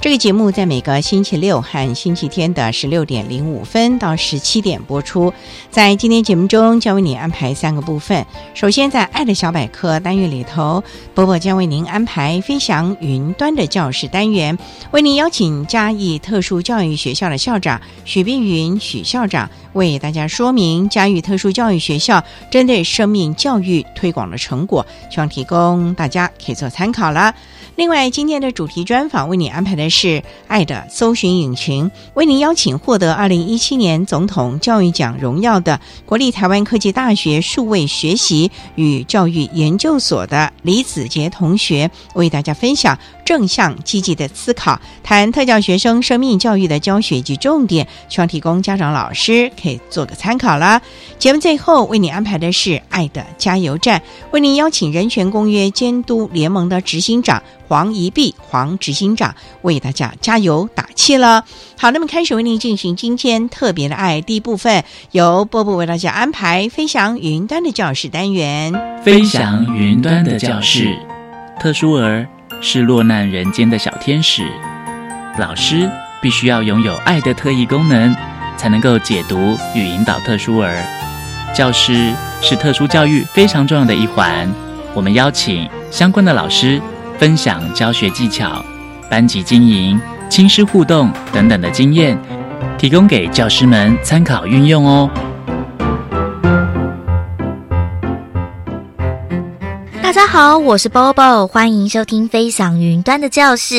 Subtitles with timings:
[0.00, 5.32] 这个节目在每个星期六和星期天的十六点零五分到十七点播出。
[5.70, 8.26] 在今天节目中，将为你安排三个部分。
[8.52, 14.58] 首先，在“爱的小百科”单元里头，波波将为您安排“飞翔云端”的教室单元，
[14.90, 27.34] 为您邀请嘉义特殊教育学校的校长许碧云许校长为大家说明嘉义特殊教育学校针对生命教育推广的成果，希望提供大家可以做参考了。
[27.76, 50.80] 另外，今天的主题专访为你安排的是“爱的搜寻引擎”，为您邀请获得二零一七年总统教育奖荣耀的国立台湾科技大学数位学习与教育研究所的李子杰同学，为大家分享正向积极的思考，谈特教学生生命教育的教学及重点，希望提供家长老师可以做个参考啦。
[51.18, 54.02] 节目最后为你安排的是“爱的加油站”，
[54.32, 57.42] 为您邀请人权公约监督联盟的执行长。
[57.66, 61.44] 黄怡碧，黄执行长为大家加油打气了。
[61.78, 68.70] 好，那么开始为您进行今天特别的爱第一部分，由波波为大家安排飞翔云端的教室单元。
[69.02, 70.94] 飞翔云端的教室，
[71.58, 72.28] 特殊儿
[72.66, 74.42] 是落难人间的小天使，
[75.36, 75.86] 老师
[76.22, 78.16] 必须要拥有爱的特异功能，
[78.56, 80.82] 才能够解读与引导特殊儿。
[81.54, 82.10] 教师
[82.40, 84.48] 是特殊教育非常重要的一环，
[84.94, 86.80] 我们邀请相关的老师。
[87.16, 88.64] 分享教学技巧、
[89.08, 92.18] 班级经营、亲师互动等等的经验，
[92.76, 95.08] 提供给教师们参考运用哦。
[100.04, 103.74] 大家好，我是 Bobo，欢迎收听《飞翔云端的教室》。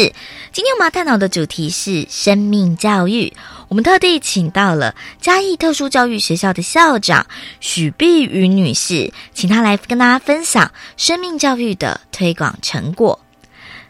[0.52, 3.32] 今天我们要探讨的主题是生命教育。
[3.70, 7.28] 我们特地请到了嘉义特殊教育学校的校长
[7.60, 13.20] 许碧云女士，请她来跟大家分享生命教育的推广成果。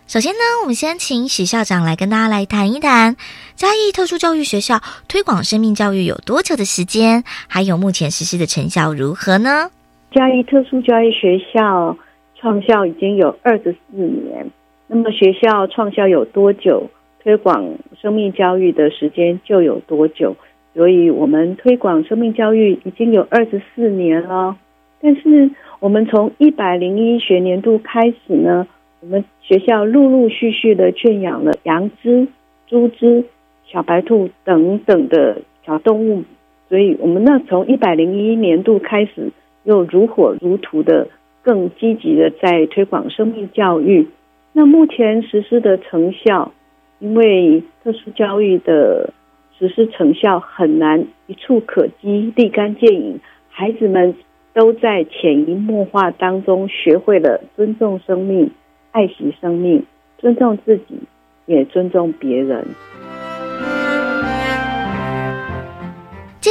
[0.05, 3.15] 首先呢，我们先请许校长来跟大家来谈一谈
[3.55, 9.69] 嘉义特殊教育学校推广生命教育有多久的时间，还有目前实施的成效如何呢？
[10.11, 11.95] 嘉义特殊教育学校
[12.45, 14.51] 创校已经有二十四年，
[14.85, 16.91] 那么学校创校有多久，
[17.23, 17.67] 推广
[17.99, 20.35] 生命教育的时间就有多久，
[20.75, 24.55] 所以我们推广生命教育已经有二十四年了。
[25.01, 28.67] 但是我们从一百零一学年度开始呢？
[29.01, 32.27] 我们学校陆陆续续的圈养了羊只、
[32.67, 33.23] 猪只、
[33.65, 36.23] 小白兔等等的小动物，
[36.69, 39.31] 所以我们那从一百零一年度开始，
[39.63, 41.07] 又如火如荼的
[41.45, 44.07] 更积极的在推广生命教育。
[44.51, 46.51] 那目前实施的成效，
[46.97, 49.13] 因为特殊教育的
[49.59, 53.19] 实施成效很难一触可及、立竿见影，
[53.49, 54.15] 孩子们
[54.53, 58.49] 都在潜移默化当中学会了尊重生命。
[58.91, 59.85] 爱惜生命，
[60.17, 60.97] 尊重自己，
[61.45, 62.65] 也尊重别人。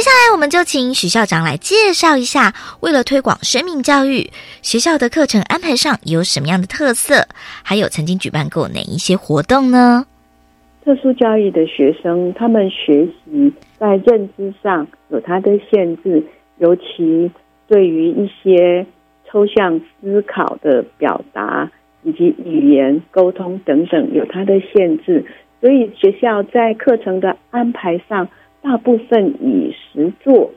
[0.05, 4.29] 接下来，我们就请许校长来介绍一下，为了推广生命教育，
[4.61, 7.25] 学校的课程安排上有什么样的特色，
[7.63, 10.05] 还有曾经举办过哪一些活动呢？
[10.83, 16.23] 特殊教育的学生，他们学习在认知上有他的限制，
[16.59, 17.31] 尤其
[17.67, 18.85] 对于一些
[19.27, 21.67] 抽象思考的表达。
[22.03, 25.25] 以及语言沟通等等有它的限制，
[25.59, 28.29] 所以学校在课程的安排上，
[28.65, 30.49] 大部分以实作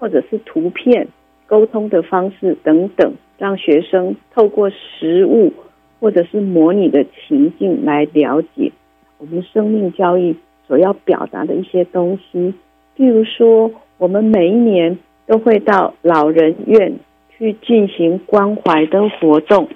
[0.00, 1.06] 或者是图片
[1.46, 5.52] 沟通的方式等等，让学生透过实物
[6.00, 8.72] 或者是模拟的情境来了解
[9.18, 10.34] 我们生命教育
[10.66, 12.52] 所要表达的一些东西。
[12.96, 14.98] 譬如说，我们每一年
[15.28, 16.92] 都会到老人院
[17.38, 19.68] 去进行关怀的活动，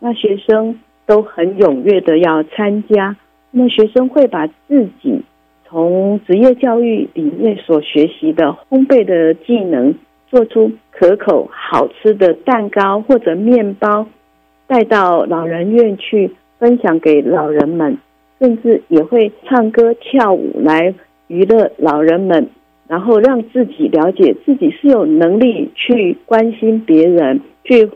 [0.00, 3.16] 那学生都很踊跃的要参加。
[3.52, 5.22] 那学生会把自己
[5.68, 9.94] 从职业教育里面所学习的烘焙的技能，
[10.30, 14.06] 做出可口好吃的蛋糕或者面包，
[14.66, 17.98] 带到老人院去分享给老人们，
[18.40, 20.94] 甚至也会唱歌跳舞来
[21.26, 22.48] 娱乐老人们。
[22.88, 27.90] 然后让自己了解自己是有能力去关心别人、去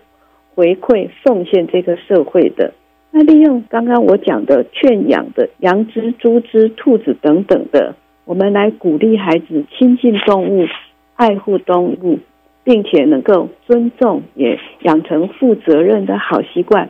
[0.54, 2.74] 回馈奉献这个社会的。
[3.14, 7.94] 那利用刚刚我讲的圈养的羊只、猪只、兔子等等的，
[8.24, 10.66] 我们来鼓励孩子亲近动物、
[11.14, 12.18] 爱护动物，
[12.64, 16.88] 并且能够尊重，也养成负责任的好习惯。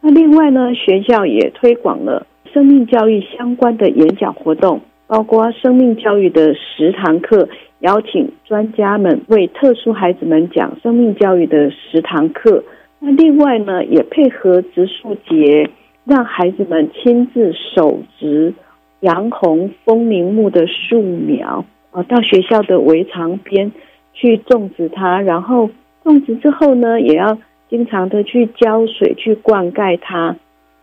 [0.00, 4.80] 那另外呢，学校也推广了生命教育相关的演讲活动。
[5.06, 7.46] 包括生命教育的十堂课，
[7.80, 12.64] 邀请专家们为特殊孩子们讲生命教育的十堂课。
[13.06, 15.68] 那另外呢，也配合植树节，
[16.06, 18.54] 让孩子们亲自手植
[19.00, 23.70] 杨红枫明木的树苗啊，到学校的围墙边
[24.14, 25.20] 去种植它。
[25.20, 25.68] 然后
[26.02, 27.36] 种植之后呢，也要
[27.68, 30.36] 经常的去浇水、去灌溉它。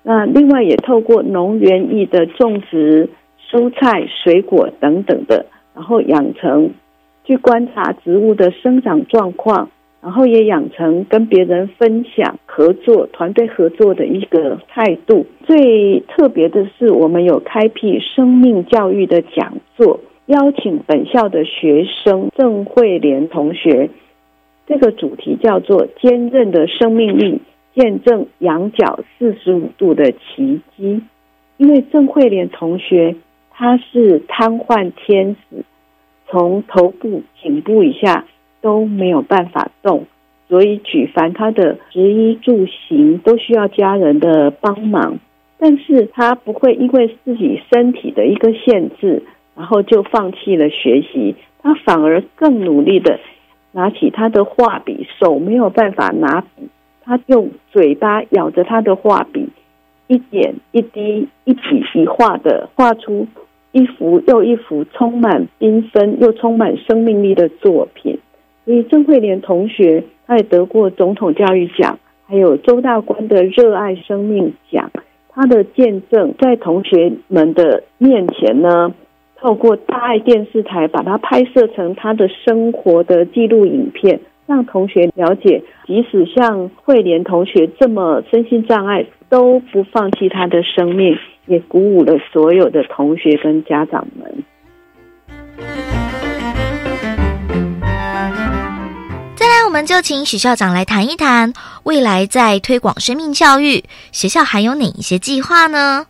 [0.04, 3.10] 那另外也透过农园艺的种植。
[3.50, 5.46] 蔬菜、水果等等的，
[5.76, 6.72] 然后养成
[7.26, 9.70] 去观察植物的生长状况，
[10.02, 15.26] 然后也养成跟别人分享、合作、团队合作的一个态度。
[15.46, 23.90] 最特别的是，我们有开辟生命教育的讲座，邀请本校的学生郑慧莲同学，
[24.68, 27.42] 这个主题叫做“坚韧的生命力，
[27.76, 31.02] 见证仰角四十五度的奇迹”。
[31.58, 33.16] 因为郑慧莲同学。
[33.54, 35.64] 他是瘫痪天使，
[36.28, 38.26] 从头部、颈部以下
[38.62, 40.06] 都没有办法动，
[40.48, 45.20] 所以举凡他的食衣住行都需要家人的帮忙。
[45.58, 49.24] 但是他不会因为自己身体的一个限制，
[49.56, 51.36] 然后就放弃了学习。
[51.62, 53.20] 他反而更努力的
[53.72, 56.70] 拿起他的画笔，手没有办法拿笔，
[57.04, 59.50] 他用嘴巴咬着他的画笔，
[60.08, 63.28] 一点一滴、一笔一画的画出。
[63.74, 68.20] 一幅又一幅充满缤纷又充满生命力的作品，
[68.66, 71.98] 所以郑慧莲同学他也得过总统教育奖，
[72.28, 74.92] 还有周大官的热爱生命奖。
[75.30, 78.94] 他的见证在同学们的面前呢，
[79.38, 91.18] 透过大爱电视台把它拍摄成他的生活的记录影片，让同学了解，即使像慧莲同学这么身心障碍，都不放弃他的生命。
[91.48, 94.44] 也鼓舞了所有的同学跟家长们。
[99.72, 101.54] 我们就请许校长来谈一谈
[101.86, 103.82] 未来在推广生命教育，
[104.12, 106.06] 学校还有哪一些计划呢？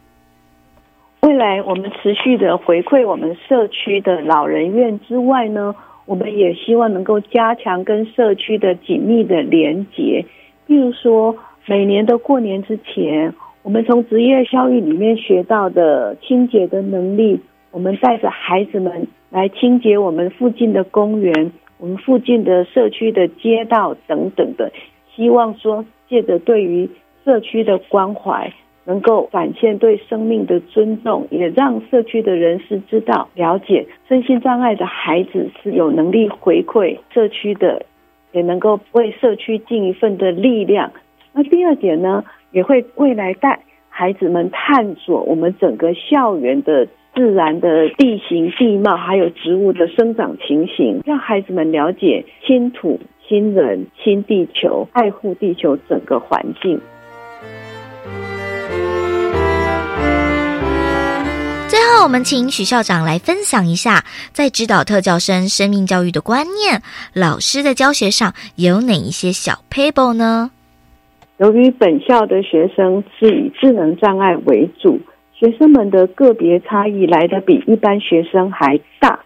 [1.22, 5.76] 未来我们持续的回馈我们社区的老人院之外呢，
[6.08, 10.26] 我们也希望能够加强跟社区的紧密的连结。
[10.68, 11.38] 譬如说，
[11.68, 13.32] 每年的过年之前。
[13.62, 17.40] 我们从职业教育里面学到的清洁的能力，
[17.70, 24.72] 我们带着孩子们来清洁我们附近的公园、我们附近的社区的街道等等的，
[25.16, 26.88] 希望说借着对于
[27.26, 28.54] 社区的关怀，
[28.86, 37.84] 能够展现对生命的尊重，也让社区的人士知道、了解身心障碍的孩子是有能力回馈社区的，
[38.32, 40.92] 也能够为社区尽一份的力量。
[41.34, 42.24] 那第二点呢？
[42.52, 56.80] 也会未来带孩子们探索我们整个校园的自然的地形地貌，还有植物的生长情形，让孩子们了解新土、新人、新地球，爱护地球整个环境。
[61.68, 66.82] 最后，我们请许校长来分享一下，在指导特教生生命教育的观念，
[67.14, 70.52] 老师在教学上有哪一些小 paper 呢？
[71.40, 75.00] 由于本校的学生是以智能障碍为主，
[75.42, 79.22] 学生们的个别差异来的比一般学生还大，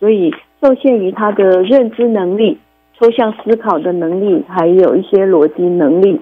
[0.00, 2.58] 所以受限于他的认知能力、
[2.98, 6.20] 抽象思考的能力，还有一些逻辑能力。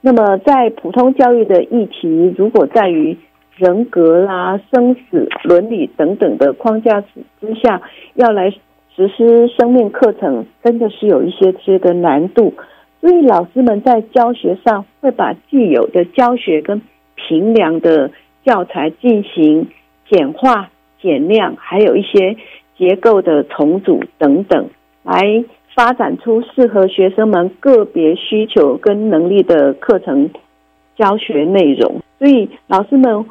[0.00, 3.18] 那么，在普通教育的议题，如果在于
[3.58, 7.08] 人格啦、生死、伦理等等的框架之
[7.38, 7.82] 之下，
[8.14, 8.50] 要来。
[8.96, 12.52] 实施生命课程真的是有一些些的难度，
[13.00, 16.82] 所以老师们在教学上会把既有的教学跟
[17.14, 18.10] 平量的
[18.44, 19.68] 教材进行
[20.08, 20.70] 简化、
[21.00, 22.36] 减量，还有一些
[22.76, 24.68] 结构的重组等等，
[25.02, 25.44] 来
[25.74, 30.30] 发展出适合学生们个别需求跟能力的课程
[30.96, 32.00] 教学内容。
[32.18, 33.26] 所以老师们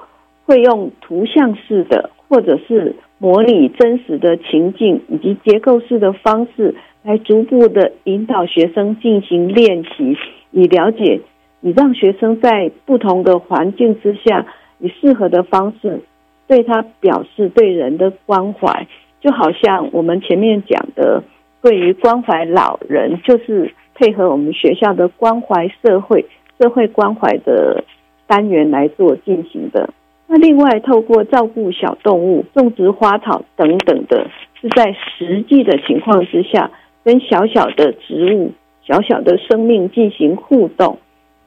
[0.45, 10.17] 会用图像式的，或者是模拟真实的情境，以及结构式的方式，来逐步的引导学生进行练习，
[10.51, 11.21] 以了解。
[11.61, 14.45] 以让学生在不同的环境之下，
[14.79, 16.01] 以适合的方式
[16.47, 18.87] 对他表示对人的关怀，
[19.21, 21.23] 就好像我们前面讲的，
[21.61, 26.25] 对于关怀老人，就是配合我们学校的关怀社会、
[26.59, 27.83] 社会关怀的
[28.25, 29.89] 单元来做进行的。
[30.27, 34.29] 那另外，透过照顾小动物、种植花草等等的，
[34.61, 36.71] 是在实际的情况之下，
[37.03, 38.51] 跟小小的植物、
[38.85, 40.99] 小小的生命进行互动。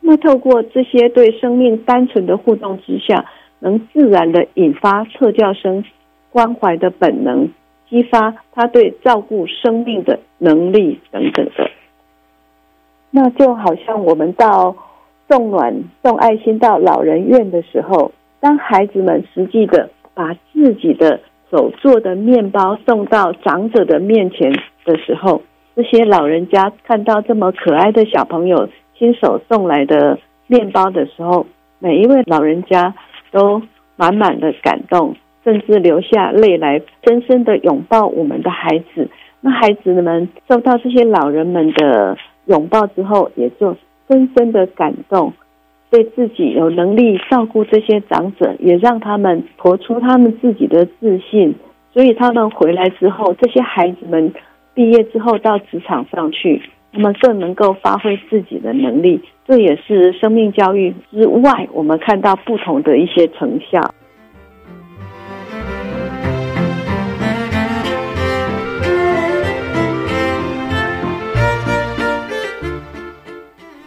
[0.04, 3.24] 那透过这些对生命单纯的互动之下，
[3.60, 5.84] 能自然的引发特教生
[6.30, 7.48] 关怀的本能，
[7.88, 11.70] 激发他对照顾生命的能力等等的。
[13.12, 14.74] 那就好像我们到
[15.28, 24.52] 送暖、送爱心到老人院的时候，当孩子们实际的把自己的手做的面包送到长者的面前
[24.84, 25.42] 的时候，
[25.76, 28.68] 这些老人家看到这么可爱的小朋友。
[29.02, 30.16] 亲手送来的
[30.46, 31.44] 面包的时候，
[31.80, 32.94] 每一位老人家
[33.32, 33.60] 都
[33.96, 39.08] 满满的感动，甚至流下泪来，深深的拥抱我们的孩子。
[39.40, 42.16] 那孩子们受到这些老人们的
[42.46, 43.76] 拥抱之后，也就
[44.08, 45.32] 深深的感动，
[45.90, 51.56] 对自己有能力照顾这些长者，也让他们活出他们自己的自信。
[51.92, 54.32] 所以他们回来之后，这些孩子们
[54.74, 56.62] 毕业之后到职场上去。
[56.94, 63.94] 那么更能够发挥自己的能力，这也是生命教育之外，我们看到不同的一些成效。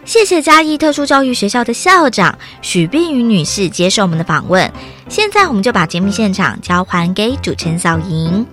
[0.03, 4.71] 谢谢嘉义特殊教育学校的校长许碧云女士接受我们的访问。
[5.09, 8.45] 现在，我们就把节目现场交还给主持人小莹。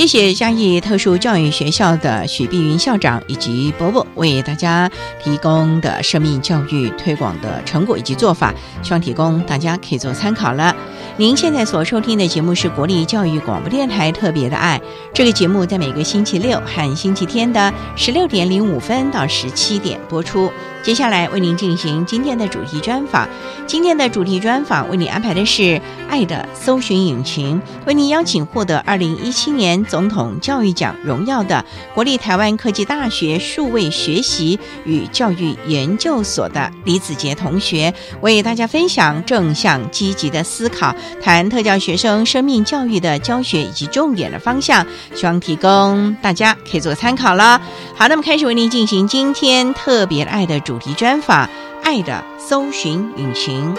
[0.00, 4.90] 谢谢嘉义特殊教育学校的许碧云校长以及伯伯为大家
[5.22, 10.74] 提供的生命教育推广的成果以及做法，希望提供大家可以做参考了。
[11.18, 14.80] 您现在所收听的节目是国立教育广播电台特别的爱，
[15.12, 20.50] 这个节目在每个星期六和星期天的十六点零五分到十七点播出。
[20.82, 23.28] 接下来为您进行今天的主题专访。
[23.66, 25.62] 今天的主题专访为你安排的是
[26.08, 47.60] 《爱的搜寻引擎》，为您邀请获得二零一七年总统教育奖荣耀的国立台湾科技大学数位学习与教育研究所的李子杰同学，为大家分享正向积极的思考，谈特教学生生命教育的教学以及重点的方向，希望提供大家可以做参考了。
[47.96, 50.60] 好，那么开始为您进行今天特别爱的。
[50.60, 51.46] 主题专访
[51.82, 53.74] 《爱的搜寻引擎》，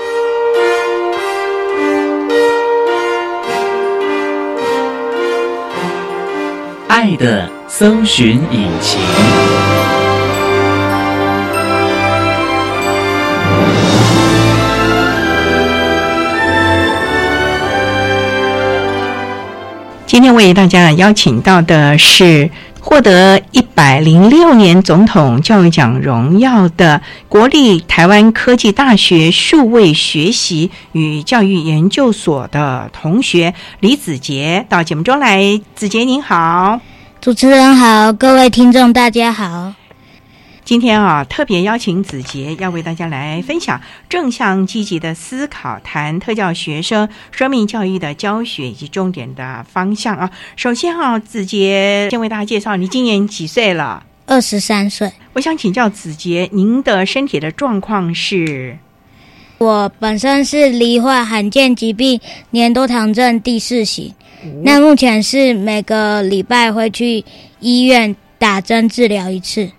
[7.01, 9.01] 爱的搜寻引擎。
[20.05, 22.51] 今天为大家邀请到的是。
[22.81, 35.61] 获得一百零六年总统教育奖荣耀的国立台湾科技大学数位学习与教育研究所的同学李子杰到节目中来。
[35.75, 36.81] 子杰您好，
[37.21, 39.75] 主持人好，各位听众大家好。
[40.65, 50.31] 今天啊，特别邀请子杰要为大家来分享正向积极的思考，谈特教学生生命教育的教学以及重点的方向啊。
[50.55, 54.03] 首先啊，子杰先为大家介绍，你今年几岁了？
[54.25, 55.13] 二十三岁。
[55.33, 58.79] 我想请教子杰，您的身体的状况是？
[59.61, 64.11] 我本身是罹患罕见疾病年多糖症第四型，
[64.63, 67.23] 那目前是每个礼拜会去
[67.59, 69.69] 医院打针治疗一次。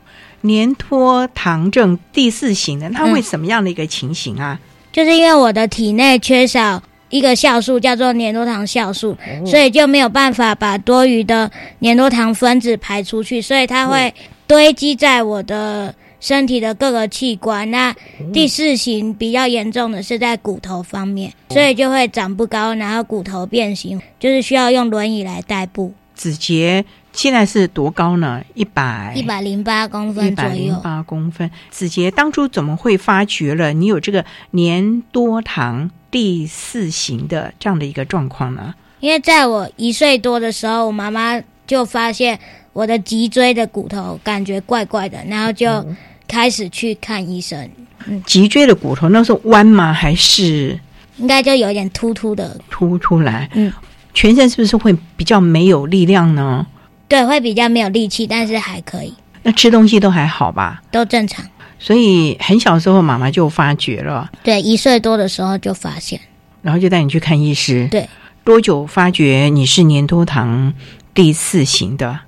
[0.43, 4.57] 年脱糖症第四型的，它会什么样的一个情形啊？
[4.93, 14.15] 就是因为我的体内缺少一个酵素，叫做粘多糖酵素，所以就没有办法把多余的粘多糖分子排出去，所以它会
[14.47, 17.71] 堆积在我的身体的各个器官。
[17.71, 17.95] 那
[18.33, 25.93] 第四型比较严重的是在骨头方面，所以就会长不高，然后骨头变形，就是需要用轮椅来代步。
[26.15, 28.43] 子杰现在是多高呢？
[28.55, 30.81] 一百一百零八公分左百零右。
[30.83, 31.51] 八公分。
[31.71, 38.75] 子杰当初怎么会发觉了你有这个年多糖第四型的这样的一个状况呢？
[39.01, 42.39] 因为在我一岁多的时候，我妈妈就发现
[42.73, 45.85] 我的脊椎的骨头感觉怪怪的，然后就
[46.33, 47.71] 开始去看医生，
[48.25, 49.93] 脊椎的骨头那是弯吗？
[49.93, 50.81] 还是
[51.19, 53.51] 应该就有点突突的，突出来？
[53.53, 53.71] 嗯，
[54.15, 56.67] 全身是不是会比较没有力量呢？
[57.07, 59.13] 对，会比较没有力气，但是还可以，
[59.43, 60.83] 那吃东西都还好吧？
[60.91, 61.45] 都正常。
[61.79, 66.19] 所以很小时候妈妈就发觉了，对，一岁多的时候就发现，
[66.63, 67.87] 然后就带你去看医师。
[67.91, 68.09] 对，
[68.43, 70.73] 多久发觉你是年多糖
[71.13, 72.21] 第四型的？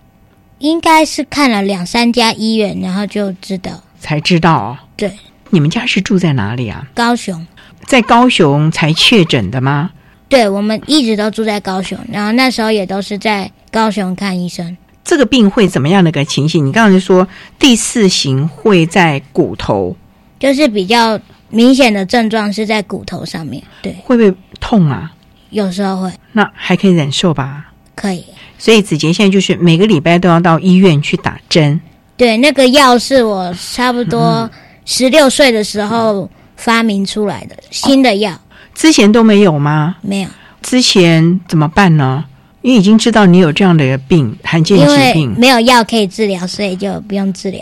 [0.59, 3.83] 应该是看了两三家医院，然后就知道。
[4.05, 4.79] 才知道哦。
[4.95, 5.11] 对，
[5.49, 6.87] 你们家是住在哪里啊？
[6.95, 7.47] 高雄，
[7.87, 9.93] 在高雄才确诊的吗？
[10.29, 14.77] 对我们一直都住在高雄，然后那时候也都是在高雄看医生。
[15.03, 16.67] 这个病会怎么样的一个情形？
[16.67, 17.27] 你刚才说
[17.59, 19.97] 第四型会在骨头，
[20.39, 21.19] 就是比较
[21.49, 25.13] 明显的症状是在骨头上面，对，会不会痛啊？
[25.51, 27.73] 有时候会那还可以忍受吧？
[27.95, 28.25] 可以。
[28.59, 31.81] 所以子杰现在就是每个礼拜都要到医院去打针。
[32.17, 34.49] 对，那个药是我差不多
[34.85, 38.33] 十六岁的时候发明出来的新的药，
[38.75, 39.97] 之前都没有吗？
[40.01, 40.29] 没有，
[40.63, 42.25] 之前怎么办呢？
[42.63, 47.61] 因为已经知道你有这样的病，罕见疾病，没有药可以治疗，所以就不用治疗。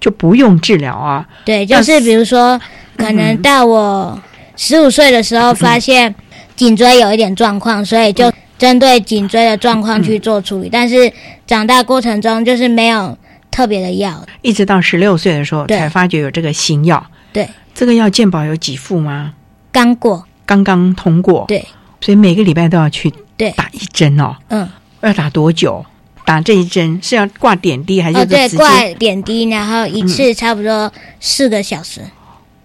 [0.00, 1.28] 就不用治疗啊。
[1.44, 2.58] 对，就是比如说，
[2.96, 4.18] 可能到我
[4.56, 6.14] 十五岁的时候，发现
[6.56, 10.68] 颈椎有一点状况，所以就针对颈椎的状况去做处理。
[10.72, 11.12] 但是
[11.46, 13.16] 长大过程中，就是没有
[13.60, 14.24] 特别的药。
[14.40, 17.04] 一直到十六岁的时候才发觉有这个新药。
[17.30, 19.34] 对，这个药健保有几副吗？
[19.70, 21.44] 刚过，刚刚通过。
[21.46, 21.62] 对
[22.00, 24.34] 所以每个礼拜都要去对，打一针哦。
[24.48, 24.66] 嗯，
[25.02, 25.84] 要打多久？
[26.24, 28.48] 打这一针是要挂点滴还是哦对？
[28.50, 32.00] 挂点滴，然后一次差不多四个小时，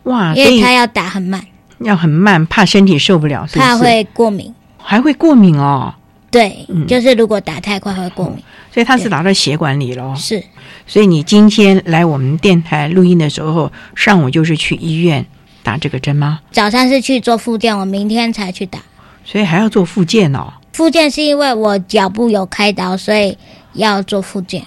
[0.04, 1.44] 哇，所以因为它要打很慢，
[1.80, 3.68] 要很慢，怕身体受不了，是不是？
[3.68, 4.54] 怕会过敏。
[4.78, 5.94] 还会过敏哦。
[6.36, 8.44] 对，嗯就是如果打太快会过敏。
[8.74, 10.14] 所以它是对打到血管里咯。
[10.18, 10.44] 是，
[10.86, 15.26] 所以你今天来我们电台录音的时候，上午就是去医院
[15.64, 16.42] 打这个针吗？
[16.52, 18.80] 早上是去做复健，我明天才去打。
[19.24, 20.52] 所以还要做复健哦。
[20.74, 23.38] 复健是因为我脚部有开刀，所以
[23.72, 24.62] 要做复健。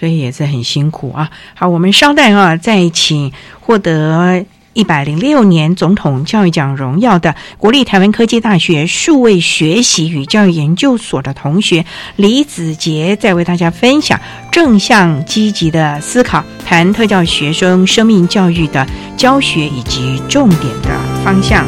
[0.00, 1.30] 所以也是很辛苦啊。
[1.54, 11.84] 好，我们稍待啊，再请获得一百零六年总统教育奖荣耀的国立台湾科技大学数位学习与教育研究所的同学
[12.16, 14.18] 李子杰，在为大家分享
[14.50, 20.90] 正向积极的思考，谈特教学生生命教育的教学以及重点的
[21.24, 21.66] 方向。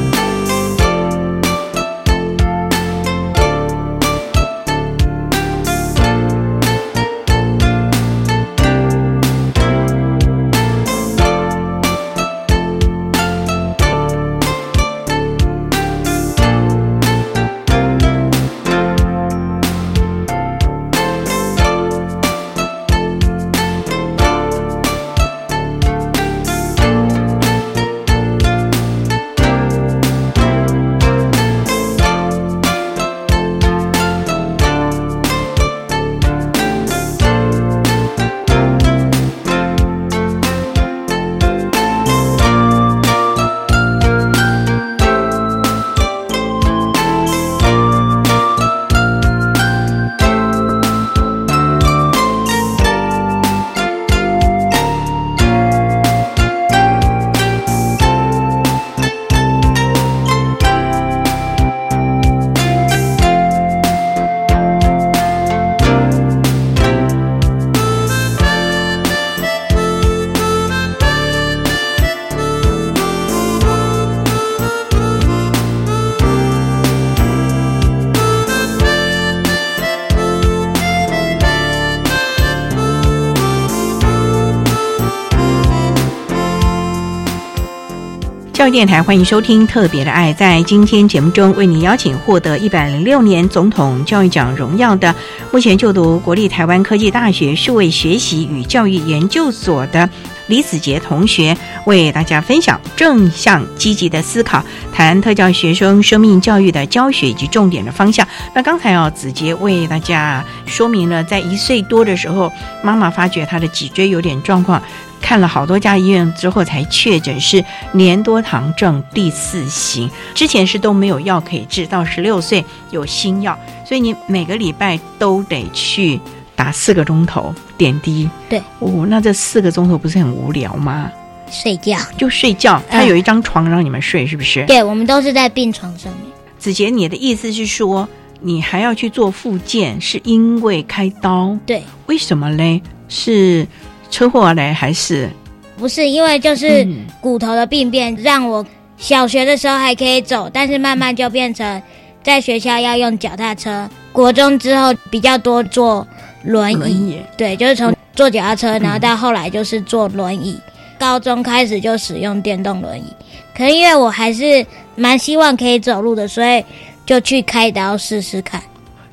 [88.65, 90.33] 教育电台欢迎收听《特别的爱》。
[90.37, 95.15] 在今天节目中，为你邀请获得一百零六年总统教育奖荣耀的，
[95.53, 100.09] 目前就读国立台湾科技大学数位学习与教育研究所的
[100.47, 108.27] 李子杰同学，为大家分享正向积极的思考，谈特教学生生命教育的教学以及重点的方向。
[108.55, 112.51] 那刚才啊，子杰为大家说明了，在一岁多的时候，
[112.83, 114.83] 妈妈发觉他的脊椎有点状况。
[115.25, 126.21] 看了好多家医院之后才确诊是粘多糖症第四型，之前是都没有药可以治，到十六岁有新药，所以你每个礼拜都得去
[126.55, 128.29] 打四个钟头点滴。
[128.51, 131.11] 对，哦，那这四个钟头不是很无聊吗？
[131.51, 131.97] 睡觉。
[132.19, 134.67] 就睡觉，他有一张床让你们睡，是不是？
[134.67, 136.25] 对，我们都是在病床上面。
[136.59, 138.07] 子杰，你的意思是说，
[138.43, 141.57] 你还要去做复健，是因为开刀？
[141.65, 142.83] 对，为什么嘞？
[143.07, 143.67] 是
[144.15, 145.29] 车祸嘞，还是？
[145.77, 148.65] 不是，因为就是嗯骨头的病变，让我
[148.97, 151.83] 小学的时候还可以走，但是慢慢就变成
[152.23, 153.91] 在学校要用脚踏车。
[154.13, 156.07] 国中之后比较多坐
[156.45, 160.61] 轮椅，轮椅对，就是从坐脚踏车，然后到后来就是坐轮椅。
[160.97, 163.13] 高中开始就使用电动轮椅，
[163.53, 166.65] 可是因为我还是蛮希望可以走路的，所以
[167.05, 168.63] 就去开刀试试看。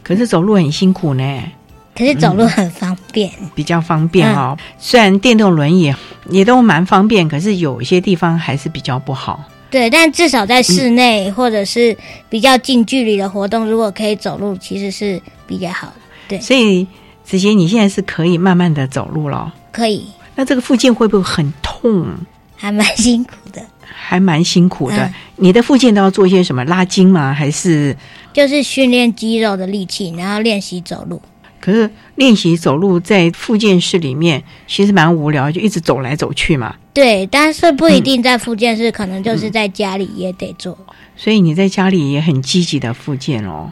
[0.03, 1.23] 可是走路很辛苦呢，
[1.95, 4.58] 可是走路很方便，比较方便哦。
[4.77, 5.93] 虽然电动轮椅
[6.30, 9.43] 也都蛮方便，可是有一些地方还是比较不好。
[9.69, 11.95] 对，但至少在室内或者是
[12.30, 15.93] 比较近距离的活动，如果可以走路，其实是比较好的。
[16.27, 16.86] 对，所以
[17.23, 19.54] 子杰，你现在是可以慢慢的走路了。
[19.71, 22.06] 可以，那这个附件会不会很痛？
[22.56, 23.62] 还蛮辛苦的。
[23.93, 24.97] 还蛮辛苦的。
[24.97, 27.34] 嗯你的附件都要做一些什么拉筋吗？
[27.34, 27.95] 还是？
[28.32, 31.19] 就是训练肌肉的力气，然后练习走路。
[31.62, 36.76] 可是练习走路在复健室里面其实蛮无聊，就一直走来走去嘛。
[36.93, 40.78] 对，但是不一定在复健室，可能就是在家里也得做。
[41.15, 43.71] 所以你在家里也很积极的复健哦。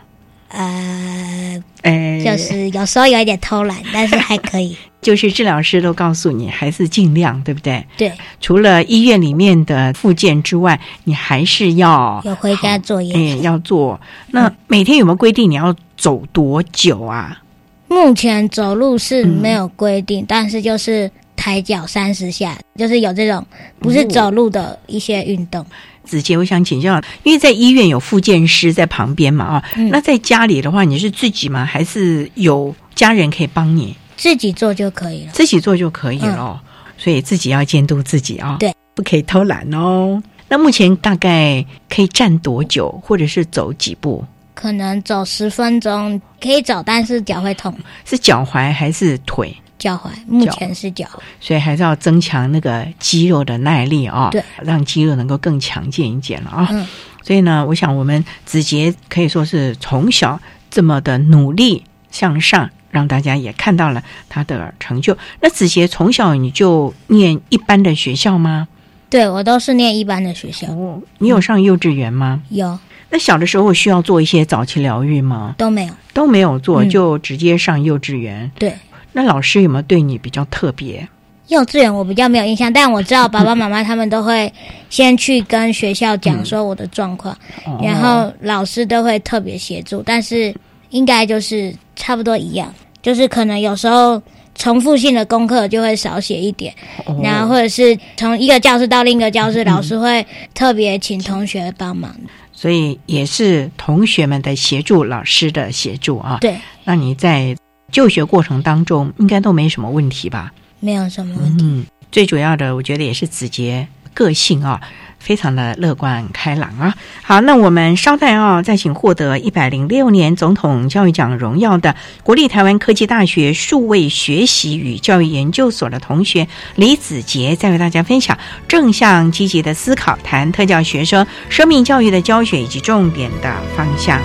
[0.49, 4.78] 呃，哎，就是有时候有一点偷懒，但是还可以。
[5.02, 7.86] 就是治疗师都告诉你，还是尽量，对不对？
[7.95, 13.38] 对，除了医院里面的复健之外，你还是要有回家做哎也。
[13.39, 13.99] 要做。
[14.32, 17.41] 那每天有没有规定你要走多久啊？
[17.89, 23.45] 目前走路是没有规定，但是就是抬脚三十下，就是有这种
[23.80, 25.65] 不是走路的一些运动。
[26.06, 31.65] 子杰，我想请教，因为在医院有复健师在旁边嘛，啊、嗯那在家里的话，你是自己吗？
[31.65, 35.32] 还是有家人可以帮你自己做就可以了。
[35.34, 36.60] 自己做就可以了哦？
[36.97, 40.21] 所以自己要监督自己啊、对，不可以偷懒哦。
[40.47, 44.25] 那目前大概可以站多久，或者是走几步？
[44.59, 47.73] 可能走十分钟可以走，但是脚会痛。
[48.03, 49.55] 是脚踝还是腿？
[49.77, 51.07] 脚踝目前是脚，
[51.39, 56.67] 所以还是要增强那个肌肉的耐力啊、对，让肌肉能够更强健一点了啊。
[56.71, 56.85] 嗯
[57.23, 65.17] 所以呢，我想我们子杰可以说是从小这么的努力向上，让大家也看到了他的成就。
[65.39, 68.67] 那子杰从小你就念一般的学校吗？
[69.09, 72.41] 对我都是念一般的学校，哦，你有上幼稚园吗？
[72.49, 72.77] 有
[73.09, 75.55] 那小的时候需要做一些早期疗愈吗？
[75.57, 75.93] 都没有。
[76.13, 78.51] 都没有做，嗯就直接上幼稚园。
[78.57, 78.73] 对，
[79.13, 81.07] 那老师有没有对你比较特别？
[81.47, 84.51] 幼稚园我比较没有印象，但我知道爸爸妈妈他们都会
[84.89, 87.33] 先去跟学校讲说我的状况，
[87.65, 90.53] 哦然后老师都会特别协助，但是
[90.91, 94.21] 应该就是差不多一样，就是可能有时候
[94.53, 96.71] 重复性的功课就会少写一点，
[97.05, 102.13] 哦然后或者是从一个教室到另一个教室，老师会特别请同学帮忙。
[102.59, 106.39] 所以也是同学们的协助，老师的协助啊。
[106.41, 107.55] 对，那你在
[107.89, 110.51] 就学过程当中应该都没什么问题吧？
[110.81, 111.63] 没有什么问题。
[111.63, 114.81] 嗯，最主要的我觉得也是子杰个性啊，
[115.19, 116.95] 非常的乐观开朗啊。
[117.21, 134.19] 好，那我们稍待啊，再请获得一百零六年总统教育奖荣耀的国立台湾科技大学数位学习与教育研究所的同学李子杰，再为大家分享正向积极的思考，谈特教学生生命教育的教学以及重点的方向。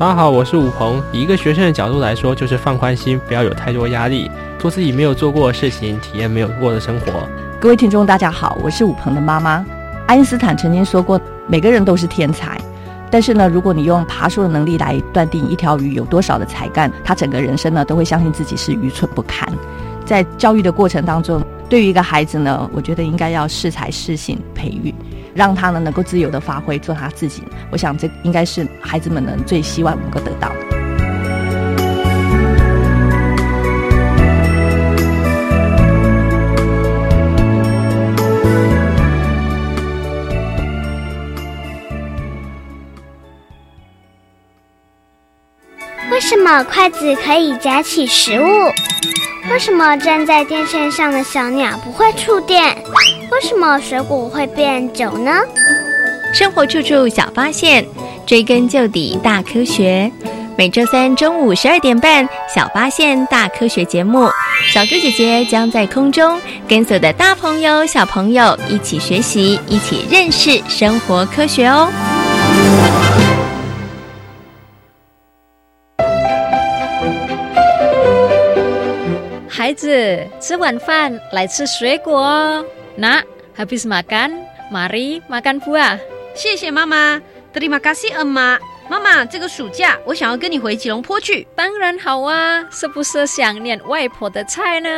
[0.00, 0.98] 大家好，我是武鹏。
[1.12, 7.28] 以一个学生的角度来说，就是放宽心，不要有太多压力，做自己没有做过的事情，体验没有过的生活。
[7.60, 9.62] 各位听众，大家好，我是武鹏的妈妈。
[10.06, 12.58] 爱因斯坦曾经说过，每个人都是天才，
[13.10, 19.52] 但是呢，如果你用爬树的能力来断定一条鱼有多少的才干，他整个人生呢都会相信自己是愚蠢不堪。
[20.06, 24.94] 在教育的过程当中，对于一个孩子呢，我觉得应该要适才适性培育，
[25.40, 27.42] 让他呢能够自由的发挥，做他自己。
[27.70, 30.54] 我想这应该是孩子们呢最希望能够得到的。
[46.10, 48.44] 为什么筷子可以夹起食物？
[49.50, 52.76] 为什么站在电线上的小鸟不会触电？
[53.42, 55.32] 为什么水果会变酒呢？
[56.34, 57.82] 生活处处小发现，
[58.26, 60.12] 追根究底大科学。
[60.58, 64.28] 每周三中午十二点半，《小发现大科学》节目，
[64.74, 71.90] 小猪姐姐将在空中跟所有的大朋友、小朋友一起学习，一起认识生活科学哦。
[79.48, 82.62] 孩子，吃晚饭来吃水果哦。
[83.00, 83.24] Nak,
[83.56, 85.96] habis makan, mari makan buah.
[86.36, 87.16] 谢谢妈妈
[87.48, 88.60] ，Terima kasih emma。
[88.90, 91.46] 妈妈，这个暑假我想要跟你回吉隆坡去。
[91.56, 94.90] 当然好啊，是不是想念外婆的菜呢？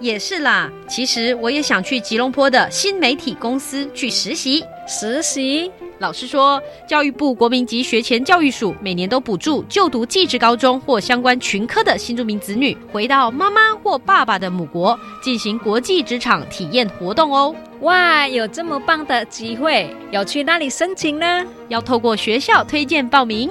[0.00, 4.64] 也是啦，其实我也想去吉隆坡的新媒体公司去实习。
[4.88, 5.70] 实习？
[5.98, 17.54] 老师说，教育部国民及学前教育署每年都补助就读技职高中或相关群科的新住民子女，回到妈妈或爸爸的母国进行国际职场体验活动哦。
[17.82, 21.44] 哇，有这么棒的机会，要去哪里申请呢？
[21.68, 23.48] 要透过学校推荐报名。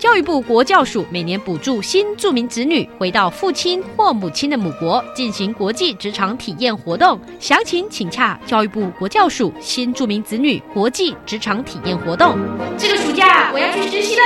[0.00, 12.38] 教育部国教署每年补助新住民子女回到父亲或母亲的母国进行国际职场体验活动，详情请洽教育部国教署新住民子女国际职场体验活动。
[12.78, 14.22] 这个暑假我要去实习喽！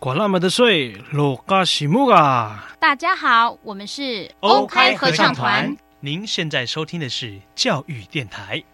[0.00, 2.74] 管那么的水，罗嘎西木啊！
[2.80, 5.76] 大家好，我们是欧开合唱团。
[6.00, 8.64] 您现在收听的是教育电台。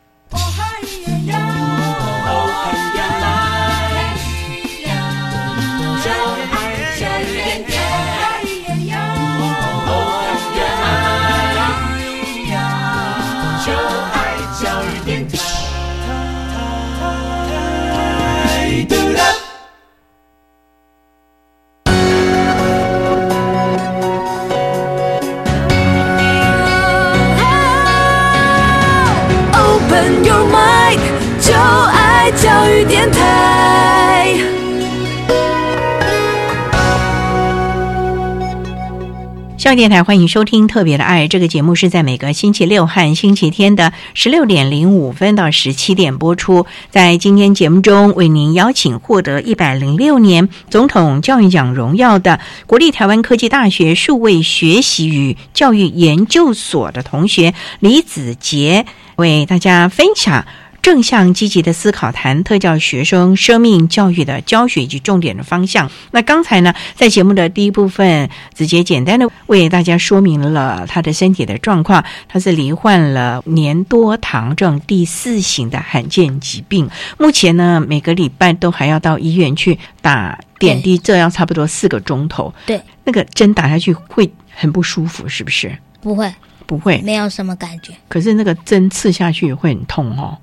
[39.64, 46.66] 教育电台欢迎收听《特别的爱》这个节目，是在每个星期六和星期天的十六点零五分到十七点播出。
[46.90, 58.84] 在今天节目中，为您邀请获得一百零六年总统教育奖荣耀的国立台湾科技大学数位学习与教育研究所的同学李子杰，
[59.16, 60.44] 为大家分享。
[60.84, 65.90] 正向积极的思考，谈特教学生生命教育的教学以及重点的方向。
[66.10, 72.04] 那刚才呢，在节目的第一部分，子杰简单的为大家说明了他的身体的状况。
[72.28, 76.86] 他是罹患了年多糖症第四型的罕见疾病，
[77.18, 82.52] 目前呢，每个礼拜都还要到医院去打点滴，这要差不多四个钟头。
[82.66, 85.74] 对，那个针打下去会很不舒服，是不是？
[86.02, 86.30] 不会，
[86.66, 87.94] 不会，没有什么感觉。
[88.06, 90.36] 可是那个针刺下去会很痛哦。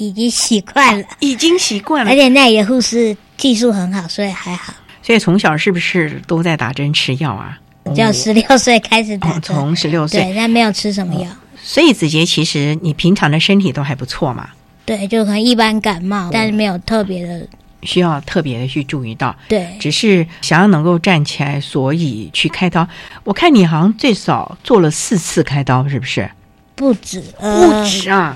[0.00, 4.72] 已经习惯了，已经习惯了，而且那里的护士技术很好，所以还好。
[5.02, 7.58] 所以从小是不是都在打针吃药啊？
[7.94, 11.28] 就十六岁开始打针，从十六岁，对，但没有吃什么药。
[11.62, 14.48] 所以子杰，其实你平常的身体都还不错嘛？
[14.86, 17.46] 对，就可能一般感冒，但是没有特别的
[17.82, 19.36] 需要特别的去注意到。
[19.48, 22.88] 对，只是想要能够站起来，所以去开刀。
[23.24, 26.30] 我看你好像最少做了四次开刀，是不是？
[26.74, 28.34] 不止，不止啊。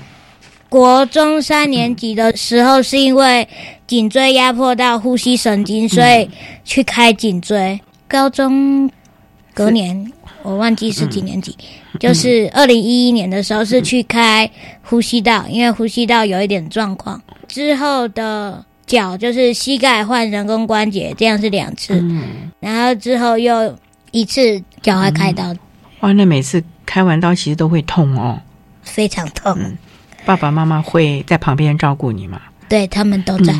[0.75, 3.47] 国中三年级的时候，是因为
[3.87, 6.29] 颈椎压迫到呼吸神经，所以
[6.65, 7.79] 去开颈椎。
[8.09, 8.91] 高中
[9.53, 10.11] 隔年，
[10.43, 11.55] 我忘记是几年级，
[11.97, 14.51] 就是二零一一年的时候是去开
[14.83, 17.21] 呼吸道，因为呼吸道有一点状况。
[17.47, 22.03] 之后的脚就是膝盖换人工关节，这样是两次，
[22.59, 23.73] 然后之后又
[24.11, 25.55] 一次脚还开刀。
[26.01, 28.37] 哇，那每次开完刀其实都会痛哦，
[28.83, 29.57] 非常痛。
[30.25, 32.41] 爸爸妈妈会在旁边照顾你吗？
[32.67, 33.53] 对他们都在。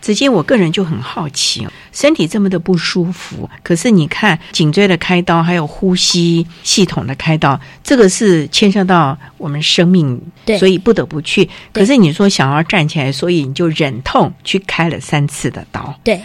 [0.00, 10.18] 直接，我个人就很好奇，身体这么的不舒服，可是你看颈椎的开刀，还有呼吸系统的开刀，这个是牵涉到我们生命，
[10.56, 11.50] 所以不得不去。
[11.72, 15.92] 可是你说想要站起来，所以你就忍痛去开了三次的刀。
[16.04, 16.22] 对，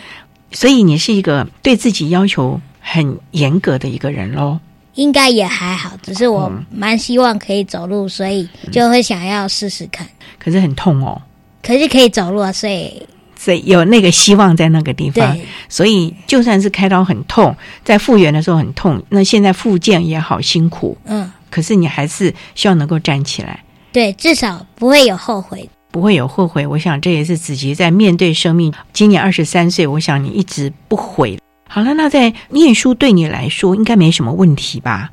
[0.52, 4.60] 所以你是一个对自己要求很严格的一个人喽。
[4.96, 10.08] 应该也还好，只是我蛮希望可以走路，所以就会想要试试看。
[10.38, 11.22] 可是很痛哦。
[11.62, 13.02] 可是可以走路啊，所以
[13.36, 15.38] 所以有那个希望在那个地方。
[15.70, 20.98] 所以就算是开刀很痛，在复原的时候很痛，那现在复健也好辛苦。
[21.06, 21.32] 嗯。
[21.50, 23.64] 可是你还是希望能够站起来。
[23.92, 25.70] 对，至少不会有后悔。
[25.92, 26.66] 不会有后悔。
[26.66, 28.74] 我想这也是子琪在面对生命。
[28.92, 31.38] 今年二十三岁，我想你一直不悔。
[31.74, 35.10] 好了，那在念书对你来说应该没什么问题吧？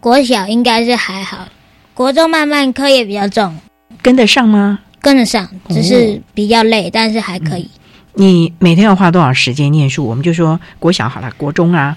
[0.00, 1.46] 国小应该是还好，
[1.94, 3.56] 国中慢慢课业比较重，
[4.02, 4.80] 跟得上吗？
[5.00, 7.70] 跟得上，只是比较累，但是还可以。
[8.14, 10.04] 你每天要花多少时间念书？
[10.04, 11.96] 我们就说国小好了，国中啊，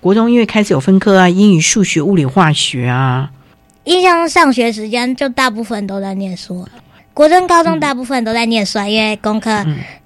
[0.00, 3.30] 国中因为开始有分科啊，英语、数学、物理、化学啊。
[3.84, 6.66] 印象上学时间就大部分都在念书，
[7.14, 9.50] 国中、高中大部分都在念书，因为功课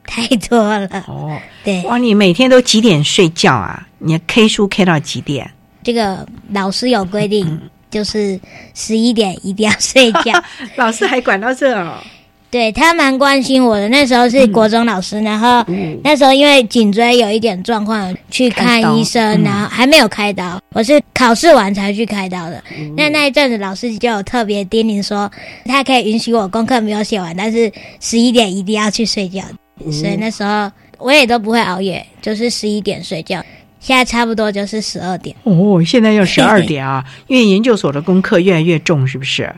[0.05, 1.05] 太多了。
[1.07, 1.83] 哦，对。
[1.85, 3.87] 哇，你每天都几点睡觉啊？
[3.99, 5.51] 你 K 书 K 到几点？
[5.83, 8.39] 这个老师有规定，就是
[8.75, 10.33] 十一点一定要睡觉。
[10.77, 12.03] 老师还管到这哦。
[12.49, 15.65] 对他蛮关心我的，那时候是国中老师，然后
[16.03, 22.63] 那时候因为颈椎有一点状况，去看医生，然后还没有开刀，我是考试完才去开刀的。
[22.97, 25.31] 那那一阵子老师就有特别叮咛说，
[25.65, 29.43] 他可以允许我功课没有写完，但是十一点一定要去睡觉。
[29.91, 33.45] 所以那时候我也都不会熬夜，就是十一点睡觉。
[33.81, 35.37] 现在差不多就是十二点。
[35.43, 39.53] 哦，现在要十二点啊， 因为研究所的功课越来越重，是不是？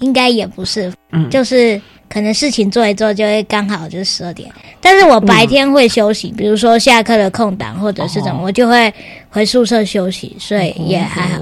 [0.00, 1.80] 应该也不是，嗯，就是。
[2.12, 8.92] 可能事情做一做就会刚好就是十二点，但是我白天会休息，比如说下课的空档或者是怎么，我就会
[9.30, 11.40] 回宿舍休息，所以也还好。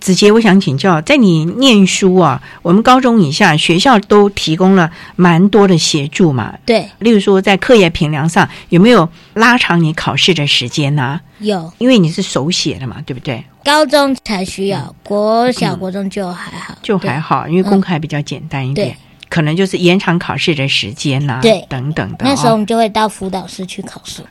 [0.00, 6.54] 子杰，我想请教，在你念书啊，我们高中以下学校都提供了蛮多的协助嘛？
[6.64, 11.20] 对，例如说在课业评量上有没有拉长你考试的时间呢？
[11.40, 13.44] 有，因为你是手写的嘛，对不对？
[13.62, 18.96] 高中才需要，国小、国中就还好，就还好，因为功课还比较简单一点。
[19.28, 22.18] 可能就是延长考试的时间啦，对，等等的。
[22.20, 24.22] 那时候我们就会到辅导室去考试。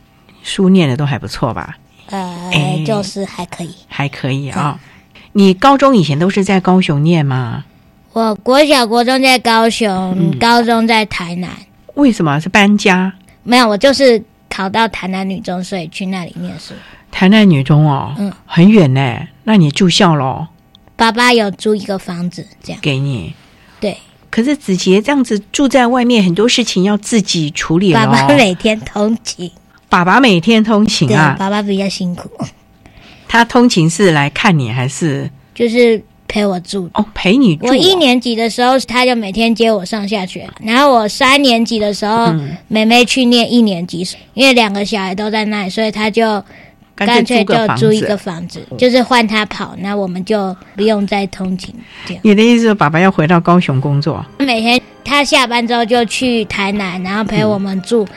[0.43, 1.77] 书念的都还不错吧？
[2.09, 4.79] 呃，就是还可以，还可以啊。
[5.33, 7.65] 你高中以前都是在高雄念吗？
[8.13, 11.49] 我国小、国中在高雄，高中在台南。
[11.95, 13.11] 为什么是搬家？
[13.43, 16.73] 没有，我就是考到台南女中，所以去那里念书。
[17.11, 19.27] 台南女中哦，嗯，很远呢。
[19.43, 20.47] 那你住校喽？
[20.95, 23.33] 爸爸有租一个房子，这样给你。
[23.79, 23.97] 对。
[24.35, 29.49] 可是子杰这样子住在外面，很多事情要自己处理爸爸每天通勤，
[29.87, 32.29] 爸爸每天通勤啊，爸爸比较辛苦。
[33.29, 36.89] 他通勤是来看你，还是就是陪我住？
[36.95, 37.67] 哦，陪你住。
[37.67, 40.45] 我一年级的时候，他就每天接我上下学。
[40.61, 42.35] 然后我三年级的时候，
[42.67, 46.43] 妹妹去念一年级，因为两个小孩都在那里，所以他就。
[46.95, 51.73] 干脆就租一个房子，就是换他跑，那我们就不用再通勤。
[52.05, 54.25] 这样，你的意思，爸爸要回到高雄工作？
[54.39, 58.07] 每天他下班之后就去台南，然后陪我们住，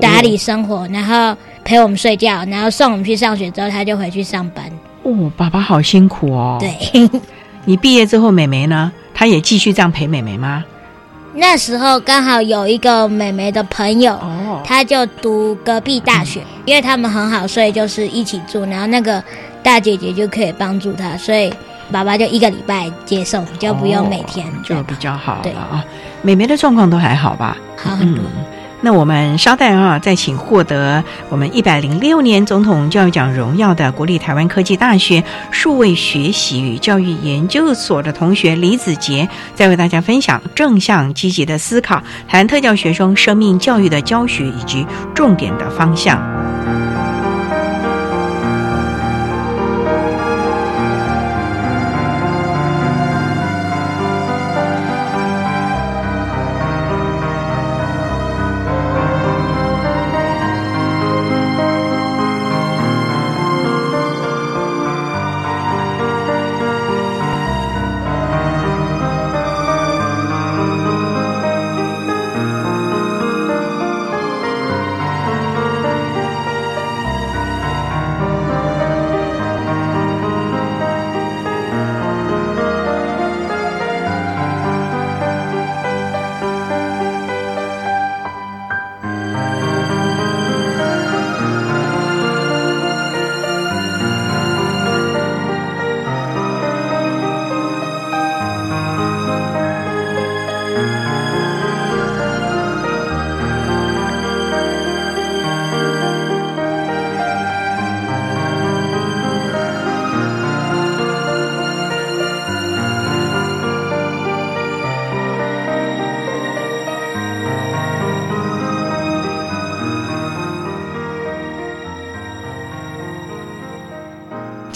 [0.00, 4.64] 打理生活，然后陪我们睡觉，然后送我们去上学之后，他就回去上班。
[5.02, 6.58] 哦，爸爸好辛苦哦。
[6.60, 7.10] 对，
[7.64, 8.92] 你毕业之后，美眉呢？
[9.12, 10.64] 她也继续这样陪美眉吗？
[11.32, 14.18] 那时候刚好有一个美眉的朋友，
[14.64, 18.64] 她就读隔壁大学，因为他们很好，所以就是一起住。
[18.64, 19.22] 然后那个
[19.62, 21.52] 大姐姐就可以帮助她，所以
[21.92, 25.84] 爸爸就一个礼拜接送，就不用每天，就比较好了啊。
[26.22, 27.56] 美眉的状况都还好吧？
[27.76, 28.24] 好很多。
[28.82, 46.18] 那我们稍待啊，再请获得我们一百零六年总统教育奖荣耀的国立台湾科技大学数位学习与教育研究所的同学李子杰，再为大家分享正向积极的思考，谈特教学生生命教育的教学以及重点的方向。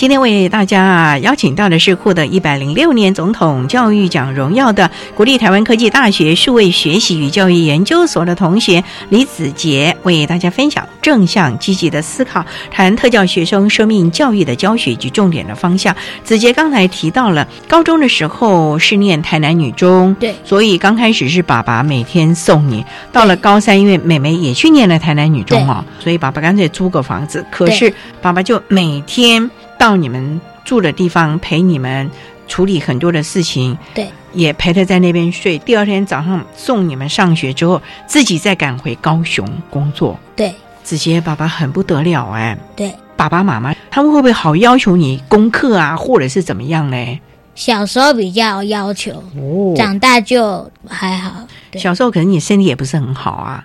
[0.04, 15.96] 今天为大家啊邀请到的是获得一百零六年总统教育奖荣耀的国立台湾科技大学数位学习与教育研究所的同学李子杰，为大家分享正向积极的思考，谈特教学生生命教育的教学及重点的方向。
[16.22, 27.90] 子杰刚才提到了高中的时候是念台南女中，对，所以刚开始是爸爸每天送你，到了高三，因为妹妹也去念了台南女中哦，所以爸爸干脆租个房子，可是
[28.20, 29.50] 爸爸就每天。
[29.78, 32.10] 到你们住的地方陪你们
[32.46, 35.58] 处理很多的事情，对，也陪他在那边睡。
[35.58, 40.18] 第二天早上送你们上学之后，自己再赶回高雄工作。
[40.36, 42.56] 对，子杰爸爸很不得了哎。
[42.76, 47.20] 对，爸爸妈妈他们会不会好要求你功课啊，或者是怎么样嘞？
[47.54, 51.46] 小时候比较要求，哦，长大就还好。
[51.74, 53.64] 小时候可能你身体也不是很好啊。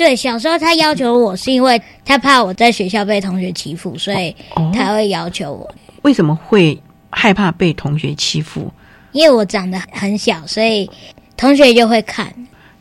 [0.00, 4.34] 对，小时候他要求我是因为他怕我在学校被同学欺负，所以
[4.72, 5.74] 他会要求我。
[6.00, 6.80] 为什么会
[7.10, 8.72] 害怕被同学欺负？
[9.12, 10.90] 因为我长得很小，所以
[11.36, 12.32] 同学就会看。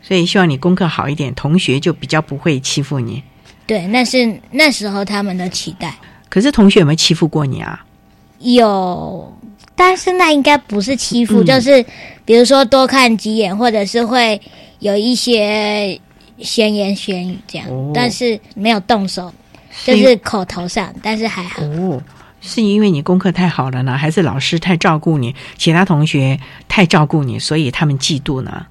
[0.01, 3.21] 所以希望你功课好一点，同学就比较不会欺负你。
[3.67, 5.93] 对，那是那时候他们的期待。
[6.29, 7.83] 可是同学有没有欺负过你啊？
[8.39, 9.37] 有，
[9.75, 11.85] 但是那应该不是欺负，就是
[12.23, 14.41] 比如说多看几眼，或者是会
[14.79, 15.99] 有一些。
[16.41, 19.33] 闲言闲语这样，但是没有动手，
[19.85, 21.63] 就是口头上，但是还好。
[21.63, 22.01] 哦，
[22.41, 28.65] 是因为你功课太好了呢，还是老师太照顾你，其他同学太照顾你，所以他们嫉妒呢？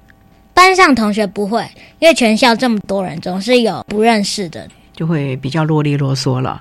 [0.53, 1.65] 班上同学不会，
[1.99, 6.59] 因为全校这么多人，总是有不认识的，就会比较啰里啰嗦了。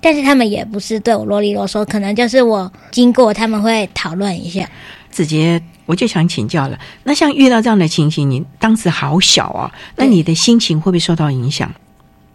[0.00, 4.68] 但是他们也不是对我啰里啰嗦，可能就是我经过，他们会讨论一下。
[5.10, 5.62] 子杰。
[5.88, 11.72] 我就想请教了，那像遇到这样的情形，你当时好小啊，那你的心情会不会受到影响？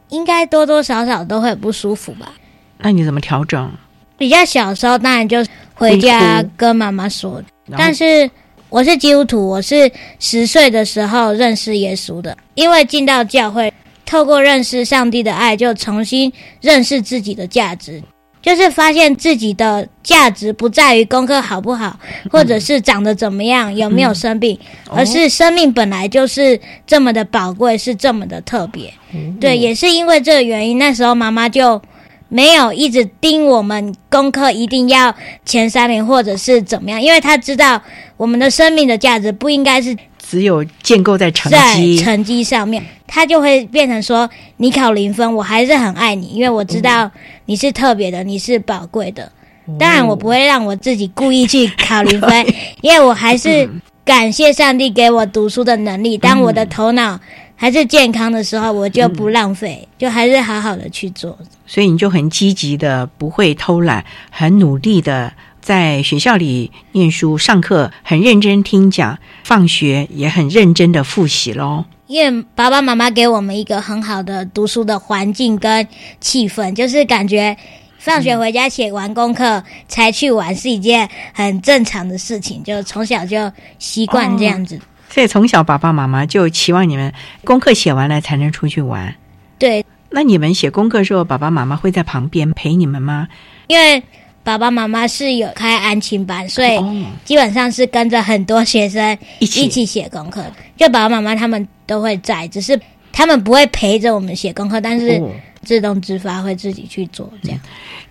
[0.09, 2.33] 应该多多少少都会不舒服吧。
[2.79, 3.71] 那你怎么调整？
[4.17, 5.45] 比较小时候，当然就
[5.75, 7.43] 回家跟妈妈说。
[7.77, 8.27] 但是
[8.69, 13.71] 我是基督徒，我是十岁的时候认识耶稣的，因为进到教会，
[14.13, 17.99] 透过认识上帝的爱，就重新认识自己的价值。
[18.43, 21.99] 就是发现自己的价值不在于功课好不好，
[22.29, 24.59] 或者是长得怎么样，有没有生病，
[24.91, 28.93] 而是生命本来就是这么的宝贵，是这么的特别。
[29.41, 31.81] 对，也是因为这个原因，那时候妈妈就
[32.29, 37.81] 没有一直盯我们功课一定要前三名，或者是怎么样，因为她知道
[38.15, 39.97] 我们的生命的价值不应该是。
[40.33, 44.27] 只有建构在成绩成绩上面，他就会变成说：
[44.57, 47.11] 你考零分，我还是很爱你，因为我知道
[47.45, 49.31] 你是特别的，你是宝贵的。
[49.77, 52.47] 当然，我不会让我自己故意去考零分，
[52.81, 53.69] 因为我还是
[54.03, 56.17] 感谢上帝给我读书的能力。
[56.17, 57.19] 当我的头脑
[57.55, 61.37] 还是健康的时候，我就不浪费，就还是好好的去做。
[61.67, 65.31] 所以你就很积极的，不会偷懒，很努力的。
[65.63, 71.85] 在学校里念书、上课很认真听讲，放学也很认真的复习喽。
[72.07, 75.87] 因为爸爸妈妈给我们一个很好的读书的环境跟
[76.19, 77.55] 气氛，就是感觉
[77.97, 83.49] 放学回家写完功课才去玩是一件很正常的事情，就从小就
[83.79, 84.77] 习惯这样子。
[85.09, 87.13] 所以从小爸爸妈妈就期望你们
[87.45, 89.15] 功课写完了才能出去玩。
[89.57, 93.29] 对，那你们写功课的时候，爸爸妈妈会在旁边陪你们吗？
[93.67, 94.03] 因为。
[94.43, 96.77] 爸爸妈妈是有开安亲班，所以
[97.23, 100.43] 基本上是跟着很多学生一起写功课。
[100.75, 102.79] 就爸爸妈妈他们都会在，只是
[103.11, 105.21] 他们不会陪着我们写功课，但是
[105.63, 107.59] 自动自发会自己去做这样。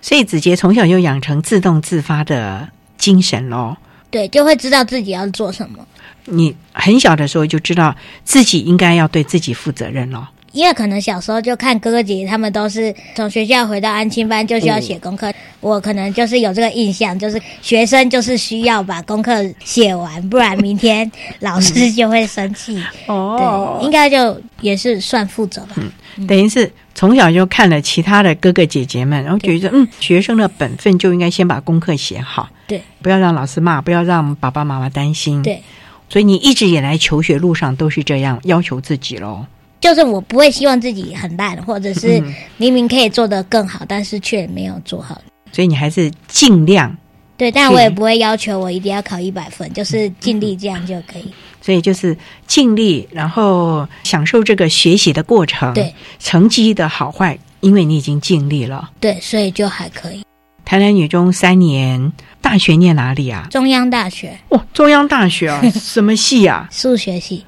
[0.00, 2.66] 所以子杰从小就养成自动自发的
[2.96, 3.76] 精神喽。
[4.10, 5.86] 对，就会知道自己要做什么。
[6.24, 10.24] 你很小的时候就知道自己应该要对自己负责任喽。
[10.52, 19.32] 因为可能小时候就看哥哥姐姐他们都是从学校回到安亲班就需要写功课，我可能就是有这个印象，就是学生就是需要把功课
[19.64, 22.82] 写完，不然明天老师就会生气。
[23.08, 25.74] 哦，对，应该就也是算负责吧。
[26.16, 35.42] 嗯，等于是从小就看了其他的哥哥姐姐们，然后觉得嗯，学生的本分就应该先把功课写好，对，不要让老师骂，不要让爸爸妈妈担心。
[35.42, 35.62] 对，
[36.10, 39.46] 所以你一直以来求学路上都是这样要求自己喽。
[39.82, 42.22] 就是我不会希望自己很烂，或者是
[42.56, 45.20] 明明可以做得更好，但是却没有做好。
[45.50, 46.96] 所以你还是尽量
[47.36, 51.30] 对，但我也不会要求我一定要考一百分，就是尽力这样就可以。
[51.60, 52.16] 所以就是
[52.46, 55.74] 尽力，然后享受这个学习的过程。
[55.74, 58.88] 对，成绩的好坏，因为你已经尽力了。
[59.00, 60.22] 对，所以就还可以。
[60.64, 63.48] 台南女中三年，大学念哪里啊？
[63.50, 64.38] 中央大学。
[64.50, 66.68] 哇，中央大学啊， 什么系啊？
[66.70, 67.44] 数学系。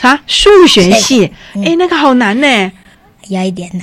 [0.00, 1.32] 啥数学系？
[1.64, 2.72] 哎，那个好难呢，
[3.28, 3.82] 有一点难。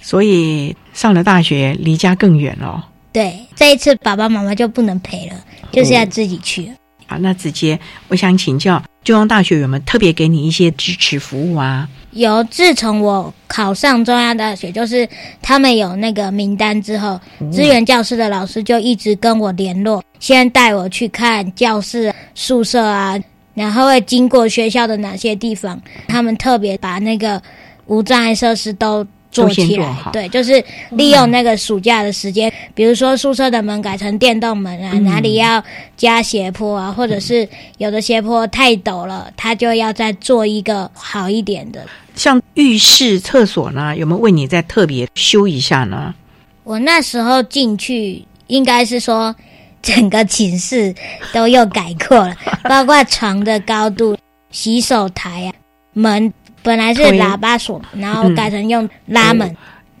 [0.00, 2.88] 所以上了大学，离家更远了。
[3.12, 5.34] 对，这一次爸爸妈妈就不能陪了，
[5.70, 6.72] 就是要自己去了。
[7.06, 7.78] 好，那子杰，
[8.08, 11.88] 我想请教中央大学有没有特别给你一些支持服务啊？
[12.12, 15.08] 有，自从我考上中央大学，就是
[15.40, 23.18] 他们有那个名单之后，资源教室的老师就一直跟我联络，先带我去看教室、宿舍啊，
[23.54, 27.42] 然后会经过学校的哪些地方，他们特别把那个
[27.86, 29.06] 无障碍设施都。
[29.32, 35.64] 做起来，对，就是利用那个暑假的时间，比如说宿舍的门改成电动门啊，哪里要
[35.96, 37.48] 加斜坡啊，或者是
[37.78, 41.86] 有的斜坡太陡了，他就要再做一个好一点的。
[42.14, 46.14] 像浴室、厕所呢，有没有为你再特别修一下呢？
[46.62, 49.34] 我那时候进去，应该是说
[49.82, 50.94] 整个寝室
[51.32, 54.16] 都又改过了， 包括床的高度、
[54.50, 55.52] 洗手台啊、
[55.92, 56.32] 门。
[56.64, 59.56] 本来是喇叭锁，然后改成用拉门。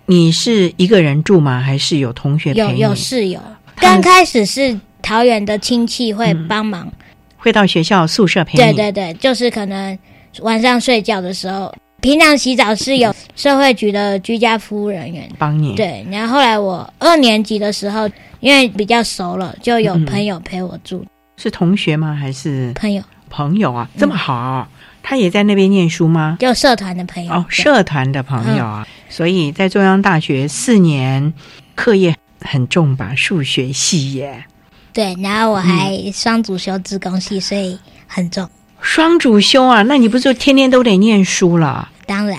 [0.06, 1.60] 你是一个人住吗？
[1.60, 3.40] 还是有同学有有室友？
[3.74, 6.88] 刚开始是桃园的亲戚会帮忙，
[7.36, 8.58] 会到学校宿舍陪你。
[8.58, 9.98] 对对对，就是可能
[10.42, 15.76] 晚上睡觉的时候，平常洗澡是有社会局的居家服务人员帮你。
[15.76, 21.06] 对，然后后来我二年级的时候，因为比较熟了，就有朋友陪我住。
[21.36, 22.12] 是同学吗？
[22.12, 23.00] 还是朋友？
[23.30, 24.66] 朋友啊，这么好。
[25.00, 26.38] 他也在那边念书吗？
[26.40, 31.32] 就社团的朋友哦，社团的朋友啊，所以在中央大学四年，
[31.76, 33.14] 课业很重吧？
[33.14, 34.44] 数学系耶。
[34.92, 37.78] 对，然后我还双主修自工系，所以
[38.08, 38.48] 很重。
[38.80, 41.88] 双主修啊，那你不是天天都得念书了？
[42.06, 42.38] 当然。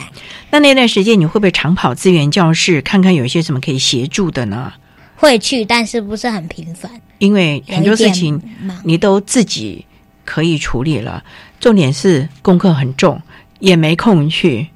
[0.52, 4.74] 那那段时间你会不会常跑资源教室，看看有一些什么可以协助的呢？
[5.16, 8.42] 会去，但是不是很频繁，因为很多事情
[8.84, 9.86] 你都自己
[10.26, 11.24] 可以处理了。
[11.60, 13.22] 重点是功课很重，
[13.60, 14.68] 也没空去。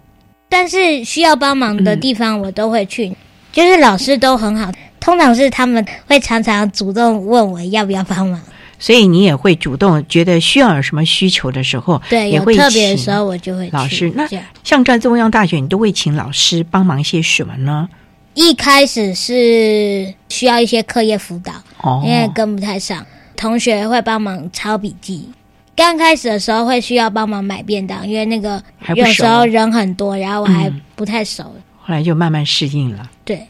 [0.48, 3.14] 但是需要帮忙的地方，我都会去。
[3.52, 8.42] 就是老师都很好，通常是他们会常常主动问我要不要帮忙。
[8.80, 14.12] 所以你也会主动觉得需要有什么需求的时候，对，也会特别的时候我就会老师。
[14.16, 14.28] 那
[14.64, 17.90] 像在中央大学，你都会请老师帮忙些什么呢？
[18.34, 21.54] 一开始是需要一些课业辅导，
[22.04, 23.04] 因为跟不太上，
[23.36, 25.30] 同学会帮忙抄笔记。
[25.76, 28.62] 刚开始的时候会需要帮忙买便当，因为那个
[28.96, 31.44] 有时候人很多，然后我还不太熟。
[31.80, 33.10] 后来就慢慢适应了。
[33.24, 33.48] 对，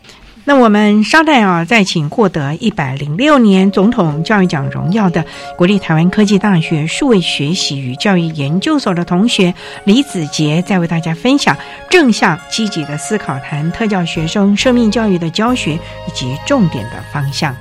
[0.48, 5.26] 那我们稍待啊，再请获得一百零六年总统教育奖荣耀的
[5.58, 11.54] 国立台湾科技大学数位学习与教育研究所的同学李子杰，再为大家分享
[11.90, 17.54] 正向积极的思考，谈特教学生生命教育的教学以及重点的方向。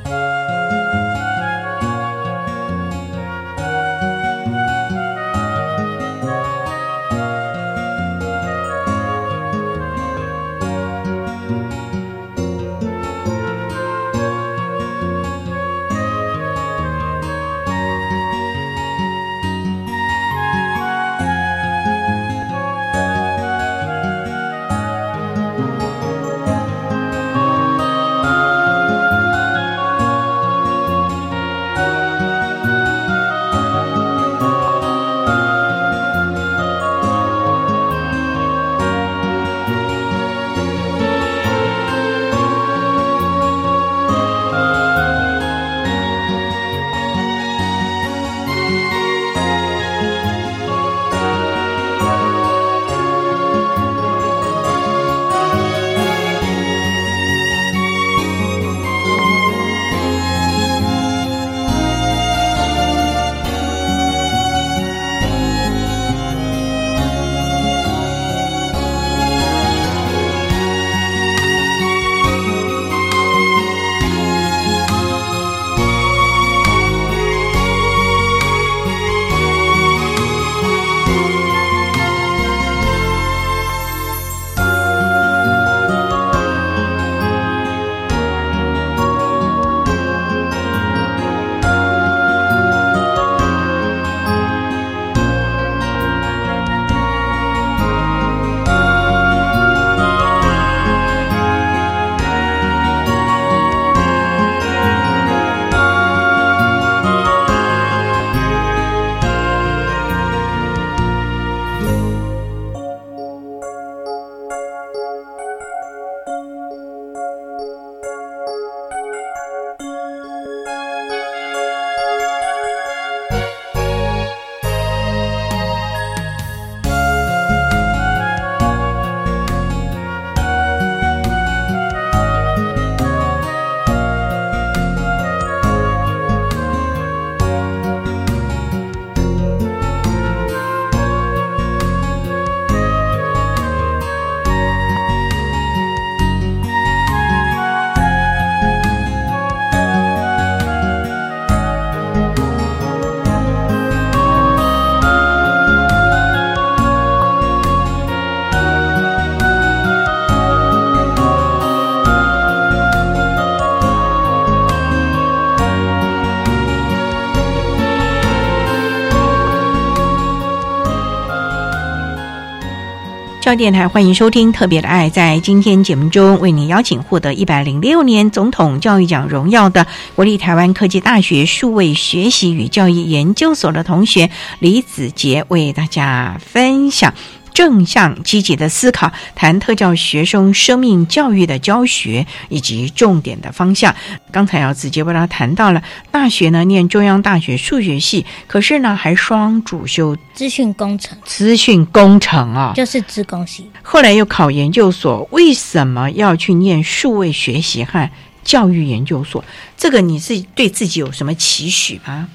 [173.56, 175.08] 电台欢迎收听《特别的爱》。
[175.12, 184.28] 在今天节目中，为您邀请获得一百零六年总统教育奖荣耀的国立台湾科技大学数位学习与教育研究所的同学
[184.58, 187.14] 李子杰，为大家分享。
[187.56, 193.96] 正向积极的思考，谈特教学生生命教育的教学以及重点的方向。
[194.30, 203.70] 刚才要直接为他谈到了大学呢，念中央大学数学系，可是呢还双主修资讯工程，资讯工程啊，就是资工系。
[203.80, 208.10] 后来又考研究所，为什么要去念数位学习和
[208.44, 209.42] 教育研究所？
[209.78, 212.28] 这个你是对自己有什么期许吗？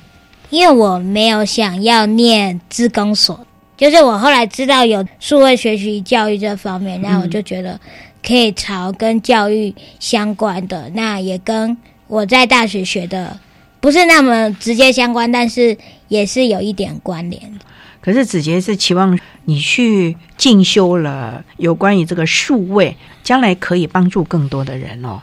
[0.49, 3.45] 因为我没有想要念资工所。
[3.81, 7.79] 就是我后来知道有数位学习教育这方面，那我就觉得
[8.23, 11.75] 可以朝跟教育相关的，那也跟
[12.05, 13.39] 我在大学学的
[13.79, 15.75] 不是那么直接相关，但是
[16.09, 17.41] 也是有一点关联。
[18.01, 25.19] 可是子杰是期望你去进修了有关于这个数位，将来可以帮助更多的人哦。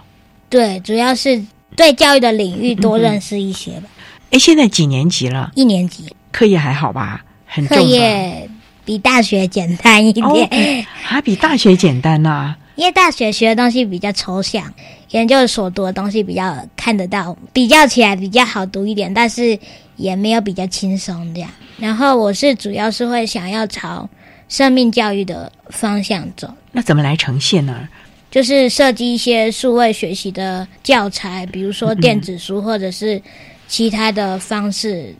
[0.48, 1.44] 对，主要是
[1.76, 3.88] 对教育的领域多认识一些吧。
[4.32, 5.52] 哎，现在几年级了？
[5.54, 7.24] 一年级，课业还好吧？
[7.68, 8.48] 课业
[8.84, 12.54] 比大学简单一点，还比大学简单呢。
[12.76, 14.72] 因为大学学的东西比较抽象，
[15.10, 19.58] 研究所读的东西比较看得到，比较起来比较好读一点，但是
[19.96, 21.50] 也没有比较轻松这样。
[21.78, 24.08] 然后我是主要是会想要朝
[24.48, 26.48] 生命教育的方向走。
[26.70, 27.88] 那怎么来呈现呢？
[28.30, 33.20] 就是设计一些数位学习的教材，比如说电子书或者是
[33.66, 35.14] 其他的方式。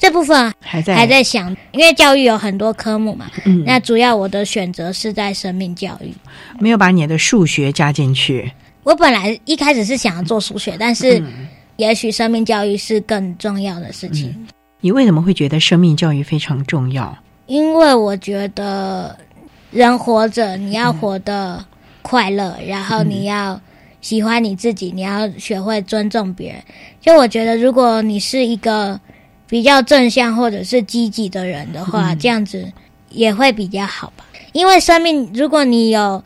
[0.00, 3.30] 这部分还在还在想，因为教育有很多科目嘛。
[3.44, 6.10] 嗯，那主要我的选择是在生命教育，
[6.58, 8.50] 没有把你的数学加进去。
[8.82, 11.22] 我本来一开始是想要做数学，但是
[11.76, 14.34] 也许生命教育是更重要的事情。
[14.80, 17.14] 你为什么会觉得生命教育非常重要？
[17.44, 19.14] 因为我觉得
[19.70, 21.62] 人活着，你要活得
[22.00, 23.60] 快乐，然后你要
[24.00, 26.62] 喜欢你自己，你要学会尊重别人。
[27.02, 28.98] 就我觉得，如果你是一个。
[29.50, 32.72] 比较正向或者是积极的人的话，这样子
[33.10, 34.24] 也会比较好吧。
[34.52, 36.22] 因为生命，如果你有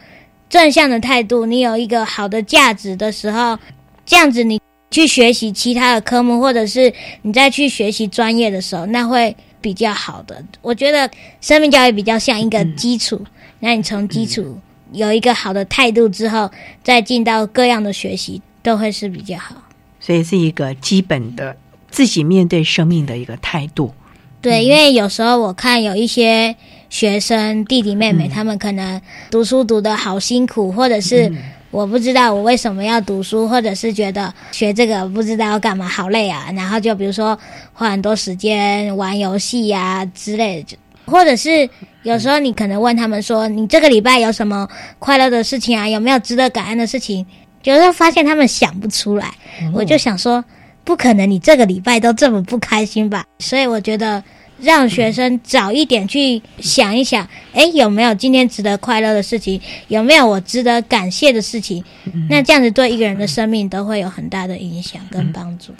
[0.51, 3.59] 正向的态度，你有一个好的价值的时候，
[4.05, 4.61] 这样子你
[4.91, 10.45] 去学习其他的科目，或者是你再去学习专业的时候，那会比较好的。
[10.61, 11.11] 我觉得
[11.41, 13.25] 生命教育比较像一个基础，
[13.61, 14.59] 那你从基础
[14.93, 16.51] 有一个好的态度之后，
[16.83, 19.57] 再进到各样的学习，都会是比较好。
[19.99, 21.57] 所以是一个基本的。
[21.95, 23.95] 自己面对生命的一个态度，
[24.43, 26.57] 对，因为有时候我看有一些
[26.91, 31.33] 学生弟弟妹妹，他们可能读书读的好辛苦，或者是
[31.71, 36.51] 我不知道我为什么要读书，或者是觉得学这个不知道要干嘛，好累啊。
[36.57, 37.39] 然后就比如说
[37.73, 41.71] 花很多时间玩游戏呀之类的，或者是
[42.03, 44.69] 有时候你可能问他们说，你这个礼拜有什么
[44.99, 45.89] 快乐的事情啊？
[45.89, 47.25] 有没有值得感恩的事情？
[47.63, 49.33] 有时候发现他们想不出来，
[49.73, 50.45] 我就想说。
[50.85, 53.25] 不可能，你这个礼拜都这么不开心吧？
[53.39, 54.23] 所以我觉得
[54.59, 59.61] 让学生早一点去想一想，哎，有没有今天值得快乐的事情？
[59.89, 61.83] 有没有我值得感谢的事情？
[62.29, 65.73] 那这样子对一个人的生命都会有很大的影响跟帮助。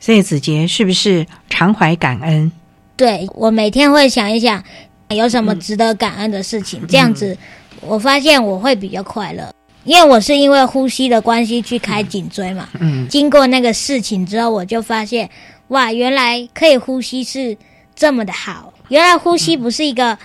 [0.00, 2.50] 所以子杰是不是常怀感恩？
[2.96, 4.62] 对我每天会想一想，
[5.10, 6.84] 有什么值得感恩的事情？
[6.88, 7.36] 这样子，
[7.80, 9.52] 我发现我会比较快乐。
[9.86, 15.30] 因为我是因为呼吸的关系去开颈椎嘛，嗯，经过那个事情之后，我就发现，
[15.68, 17.56] 哇，原来可以呼吸是
[17.94, 20.18] 这么的好，原来呼吸不是一个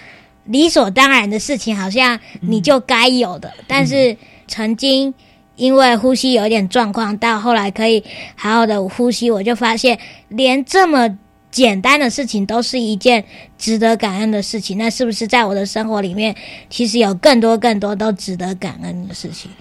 [0.45, 3.53] 理所当然的事情，好像你就该有的。
[3.67, 5.13] 但是曾经
[5.55, 8.03] 因为呼吸有点状况，到后来可以
[8.35, 9.97] 好好的呼吸，我就发现
[10.27, 11.17] 连这么。
[11.51, 13.23] 简单的事情都是一件
[13.57, 16.35] 值得感恩的事情，那是不是在我的生活里面，
[16.69, 19.51] 其实有更多更多都值得感恩的事情？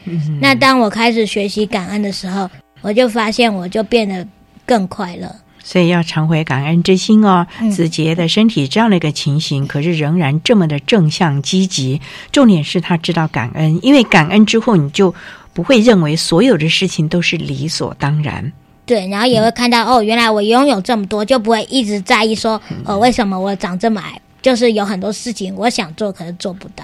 [0.41, 2.49] 那当我开始学习感恩的时候，
[2.81, 4.27] 我就发现我就变得
[4.65, 5.35] 更快乐。
[5.63, 7.47] 所以要常怀感恩之心哦。
[7.71, 12.01] 子杰的身体这样的一个情形，可是仍然这么的正向积极。
[12.33, 15.15] 重点是他知道感恩，因为感恩之后，你就
[15.53, 18.53] 不会认为所有的事情都是理所当然。
[18.91, 24.21] 对，然后也会看到哦，原来我拥有这么多，就不会一直在意说，呃，为什么我长这么矮？
[24.43, 26.83] 就是有很多事情我想做，可是做不到。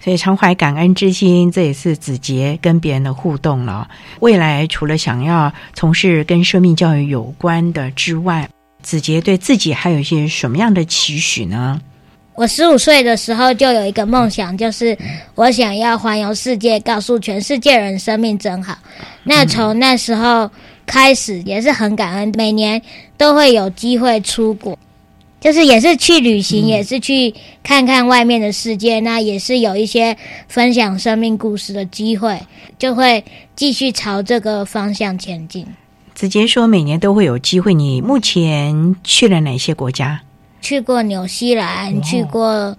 [0.00, 3.88] 所以常怀感恩之心，这也是子杰跟别人的互动了。
[4.18, 8.48] 未来除了想要从事跟生命教育有关的之外，
[8.82, 11.80] 子杰对自己还有一些什么样的期许呢？
[12.36, 14.96] 我十五岁的时候就有一个梦想，就是
[15.34, 18.76] 我想要环游世界，告诉全世界人生命真好。
[19.24, 20.50] 那从那时候。
[20.88, 22.80] 开始也是很感恩，每年
[23.18, 24.78] 都会有机会出国，
[25.40, 27.34] 就是也是去旅行，嗯也是去
[27.64, 30.16] 看看外面的世界，那也是有一些
[30.46, 32.40] 分享生命故事的机会，
[32.78, 33.24] 就会
[33.56, 35.66] 继续朝这个方向前进。
[36.14, 40.20] 子杰说每年都会有机会，你目前去了哪些国家？
[40.66, 42.76] 去过纽西兰，去过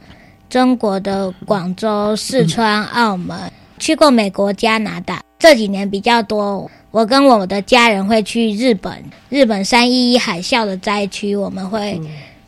[0.50, 5.22] 中国的广州、四川、澳门，去过美国、加拿大。
[5.40, 11.98] 这几年比较多，我跟我的家人会去日本，日本三一一海啸的灾区，我们会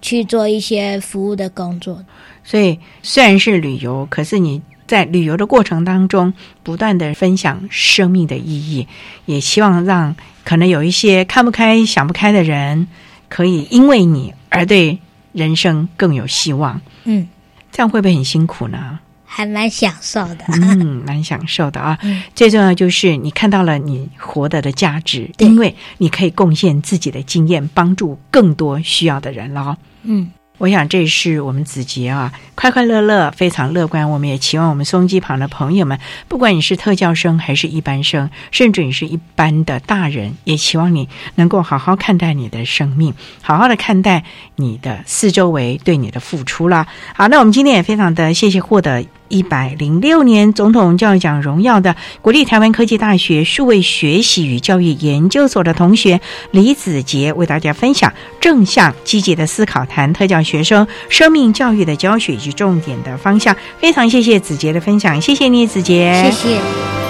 [0.02, 2.04] 去做一些服务的工作。
[2.44, 6.34] 所以虽然是旅游，可是你在旅游的过程当中，
[6.64, 8.86] 不断的分享生命的意义，
[9.26, 10.14] 也希望让
[10.44, 12.90] 可能有一些看不开、想不开的人，
[13.30, 15.00] 可以因为你而对
[15.32, 16.80] 人生更有希望。
[17.06, 17.28] 嗯，
[17.72, 19.00] 这样会不会很辛苦呢？
[19.26, 20.46] 还蛮享受的。
[20.48, 21.98] 嗯，蛮享受的啊。
[22.34, 29.78] 最重要就是你看到了你活得的价值，因为你可以贡献自己的经验，帮助更多需要的人了哦。
[30.04, 30.32] 嗯。
[30.60, 34.10] 我想这是我们子杰啊，快快乐乐，非常乐观。
[34.10, 35.98] 我们也期望我们松机旁的朋友们，
[36.28, 44.24] 不管你是特教生还是一般生，甚至你是一般的大人，也期望你能够好好看待你的生命，好好的看待
[44.58, 46.86] 你的四周围对你的付出啦。
[47.16, 56.20] 好，那我们今天也非常的谢谢获得一百零六年总统教育奖荣耀的国立台湾科技大学数位学习与教育研究所的同学
[56.52, 63.56] 李子杰，为大家分享正向积极的思考，谈特教学生生命教育的教学以及重点的方向。
[63.80, 67.09] 非常谢谢子杰的分享，谢谢你，子杰，谢谢。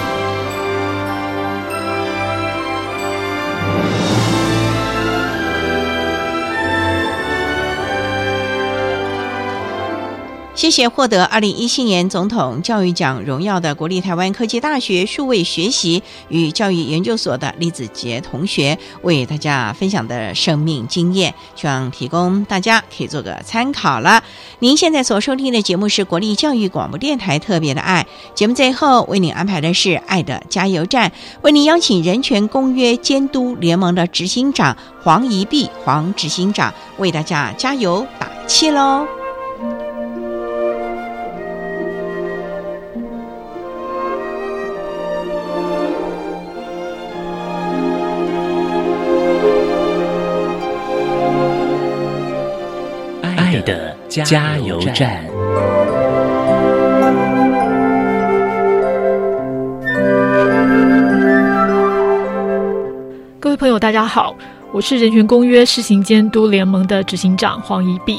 [10.60, 24.22] 谢谢获得二零一七年总统教育奖荣耀的国立台湾科技大学数位学习与教育研究所的李子杰同学为大家分享的生命经验，希望提供大家可以做个参考了。
[24.58, 39.19] 您现在所收听的节目是国立教育广播电台特别的爱节目，最后为您安排的是爱的加油站，为您邀请人权公约监督联盟的执行长黄怡碧黄执行长为大家加油打气喽。
[54.10, 55.24] 加油站。
[63.38, 64.34] 各位朋友，大家好，
[64.72, 68.18] 我是人权公约施行监督联盟的执行长黄怡碧。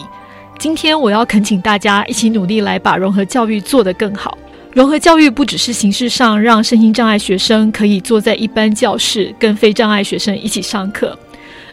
[0.57, 4.37] 今天我要恳请大家一起努力来把融合教育做得更好。
[4.71, 11.17] 融合教育不只是形式上让身心障碍学生可以坐在一般教室跟非障碍学生一起上课，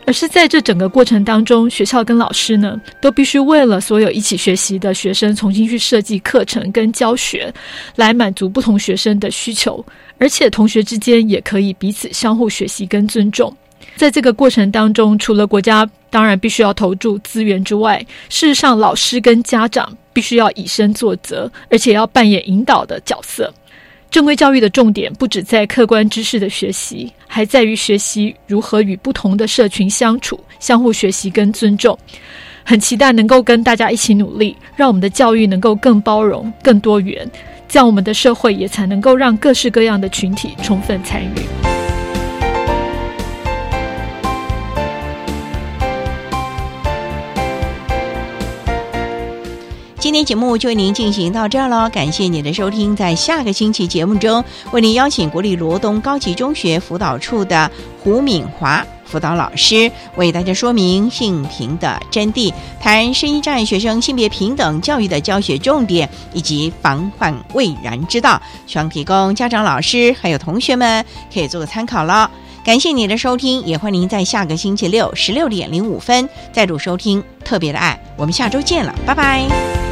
[0.08, 7.52] 而是在这整个过程当中，学校跟老师呢都必须为了所有一起学习的学生重新去设计课程跟教学，
[7.94, 9.84] 来满足不同学生的需求，
[10.16, 13.54] 而且同学之间也可以彼此相互学习跟尊重。
[13.96, 17.98] 在这个过程当中，除了国家当然必须要投注资源之外，
[18.30, 23.52] 事实上老师跟家长必须要以身作则，而且要扮演引导的角色。
[24.10, 31.96] 正规教育的重点不只在客观知识的学习，还在于学习如何与不同的社群相处，相互学习跟尊重。
[32.64, 37.30] 很期待能够跟大家一起努力，让我们的教育能够更包容、更多元，
[37.68, 41.67] 这样我们的社会也才能够让各式各样的群体充分参与。
[50.08, 52.96] 今天节目就为您进行到这儿了，感谢您的收听。
[52.96, 54.42] 在下个星期节目中，
[54.72, 57.70] 为您邀请国立罗东高级中学辅导处的
[58.02, 62.50] 胡敏华辅导老师，为大家说明性平的真谛，
[62.80, 72.30] 谈声音障碍学生性别平等教育的教学重点以及防患未然之道，希望提供家长、老师还有同学们可以做个参考了。
[72.64, 79.87] 感谢您的收听，也欢迎您在下个星期六十六点零五分再度收听《特别的爱》，我们下周见了，拜拜。